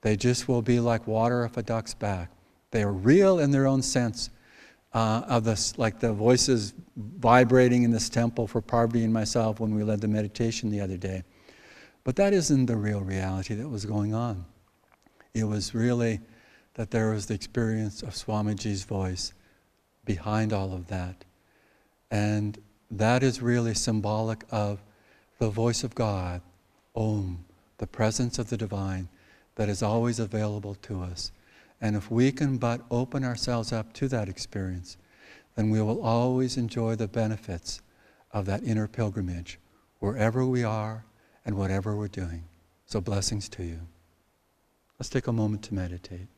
They 0.00 0.16
just 0.16 0.48
will 0.48 0.62
be 0.62 0.80
like 0.80 1.06
water 1.06 1.44
off 1.44 1.56
a 1.56 1.62
duck's 1.62 1.94
back. 1.94 2.32
They 2.72 2.82
are 2.82 2.90
real 2.90 3.38
in 3.38 3.52
their 3.52 3.68
own 3.68 3.80
sense 3.80 4.30
uh, 4.92 5.22
of 5.28 5.44
this, 5.44 5.78
like 5.78 6.00
the 6.00 6.12
voices 6.12 6.74
vibrating 6.96 7.84
in 7.84 7.92
this 7.92 8.08
temple 8.08 8.48
for 8.48 8.60
Parvati 8.60 9.04
and 9.04 9.12
myself 9.12 9.60
when 9.60 9.72
we 9.72 9.84
led 9.84 10.00
the 10.00 10.08
meditation 10.08 10.68
the 10.68 10.80
other 10.80 10.96
day. 10.96 11.22
But 12.08 12.16
that 12.16 12.32
isn't 12.32 12.64
the 12.64 12.76
real 12.76 13.02
reality 13.02 13.52
that 13.52 13.68
was 13.68 13.84
going 13.84 14.14
on. 14.14 14.46
It 15.34 15.44
was 15.44 15.74
really 15.74 16.20
that 16.72 16.90
there 16.90 17.10
was 17.10 17.26
the 17.26 17.34
experience 17.34 18.02
of 18.02 18.14
Swamiji's 18.14 18.84
voice 18.84 19.34
behind 20.06 20.54
all 20.54 20.72
of 20.72 20.86
that. 20.86 21.26
And 22.10 22.56
that 22.90 23.22
is 23.22 23.42
really 23.42 23.74
symbolic 23.74 24.42
of 24.50 24.80
the 25.38 25.50
voice 25.50 25.84
of 25.84 25.94
God, 25.94 26.40
Om, 26.96 27.44
the 27.76 27.86
presence 27.86 28.38
of 28.38 28.48
the 28.48 28.56
divine 28.56 29.10
that 29.56 29.68
is 29.68 29.82
always 29.82 30.18
available 30.18 30.76
to 30.76 31.02
us 31.02 31.30
And 31.78 31.94
if 31.94 32.10
we 32.10 32.32
can 32.32 32.56
but 32.56 32.80
open 32.90 33.22
ourselves 33.22 33.70
up 33.70 33.92
to 33.92 34.08
that 34.08 34.30
experience, 34.30 34.96
then 35.56 35.68
we 35.68 35.82
will 35.82 36.00
always 36.00 36.56
enjoy 36.56 36.94
the 36.94 37.06
benefits 37.06 37.82
of 38.32 38.46
that 38.46 38.64
inner 38.64 38.88
pilgrimage 38.88 39.58
wherever 39.98 40.46
we 40.46 40.64
are 40.64 41.04
and 41.48 41.56
whatever 41.56 41.96
we're 41.96 42.06
doing. 42.08 42.44
So, 42.84 43.00
blessings 43.00 43.48
to 43.50 43.64
you. 43.64 43.80
Let's 44.98 45.08
take 45.08 45.26
a 45.26 45.32
moment 45.32 45.62
to 45.64 45.72
meditate. 45.74 46.28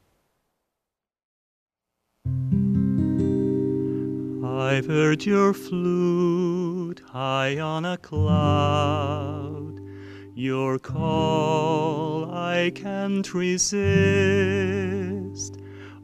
I've 4.45 4.87
heard 4.87 5.27
your 5.27 5.53
flute 5.53 7.03
high 7.09 7.59
on 7.59 7.85
a 7.85 7.97
cloud. 7.97 9.81
Your 10.37 10.79
call 10.79 12.31
I 12.31 12.71
can't 12.73 13.35
resist. 13.35 13.67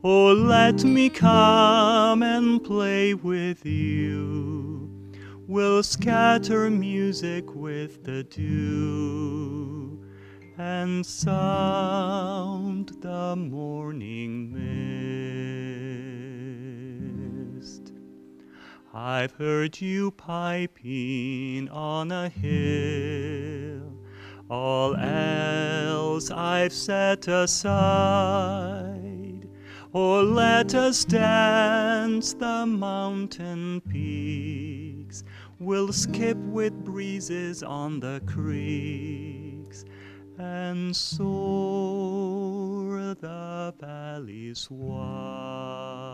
Oh, 0.02 0.32
let 0.32 0.82
me 0.82 1.10
come 1.10 2.24
and 2.24 2.60
play 2.64 3.14
with 3.14 3.64
you. 3.64 4.75
We'll 5.48 5.84
scatter 5.84 6.68
music 6.70 7.54
with 7.54 8.02
the 8.02 8.24
dew 8.24 10.04
and 10.58 11.06
sound 11.06 12.96
the 13.00 13.36
morning 13.36 14.52
mist. 17.62 17.92
I've 18.92 19.30
heard 19.34 19.80
you 19.80 20.10
piping 20.10 21.68
on 21.68 22.10
a 22.10 22.28
hill, 22.28 23.92
all 24.50 24.96
else 24.96 26.32
I've 26.32 26.72
set 26.72 27.28
aside. 27.28 28.16
Oh, 29.94 30.22
let 30.22 30.74
us 30.74 31.04
dance 31.04 32.32
the 32.34 32.66
mountain 32.66 33.80
peaks. 33.82 34.75
We'll 35.58 35.90
skip 35.90 36.36
with 36.36 36.84
breezes 36.84 37.62
on 37.62 38.00
the 38.00 38.20
creeks 38.26 39.86
and 40.36 40.94
soar 40.94 42.44
the 43.14 43.72
valleys 43.80 44.68
wide. 44.70 46.05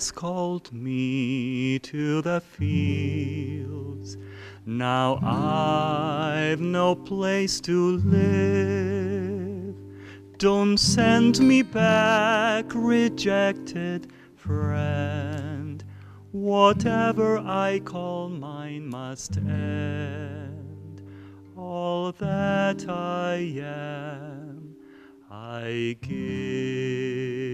Has 0.00 0.10
called 0.10 0.72
me 0.72 1.78
to 1.78 2.22
the 2.22 2.40
fields. 2.40 4.16
Now 4.64 5.18
I've 5.22 6.62
no 6.62 6.94
place 6.94 7.60
to 7.60 7.98
live. 7.98 9.76
Don't 10.38 10.78
send 10.78 11.40
me 11.40 11.60
back, 11.60 12.64
rejected 12.74 14.10
friend. 14.36 15.84
Whatever 16.32 17.36
I 17.36 17.82
call 17.84 18.30
mine 18.30 18.88
must 18.88 19.36
end. 19.36 21.02
All 21.58 22.12
that 22.12 22.88
I 22.88 23.34
am, 23.62 24.76
I 25.30 25.94
give. 26.00 27.49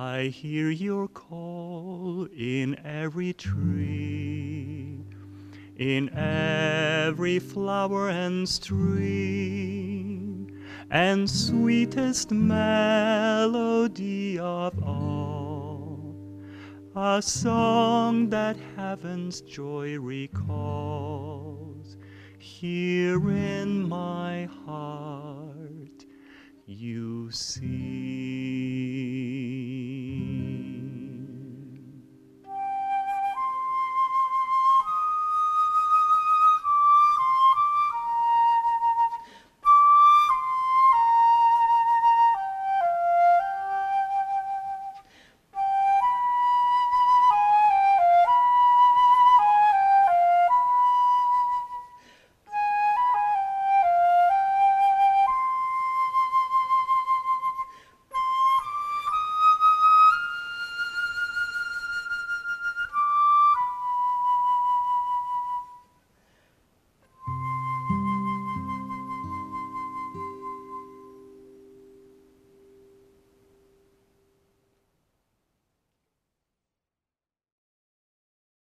I 0.00 0.26
hear 0.26 0.70
your 0.70 1.08
call 1.08 2.28
in 2.32 2.78
every 2.86 3.32
tree, 3.32 5.04
in 5.76 6.08
every 6.16 7.40
flower 7.40 8.08
and 8.08 8.48
stream, 8.48 9.66
and 10.88 11.28
sweetest 11.28 12.30
melody 12.30 13.58
of 14.38 14.80
all, 14.84 16.14
a 16.94 17.20
song 17.20 18.30
that 18.30 18.56
heaven's 18.76 19.40
joy 19.40 19.98
recalls. 19.98 21.96
Here 22.38 23.30
in 23.30 23.88
my 23.88 24.48
heart 24.64 26.04
you 26.66 27.32
see. 27.32 28.37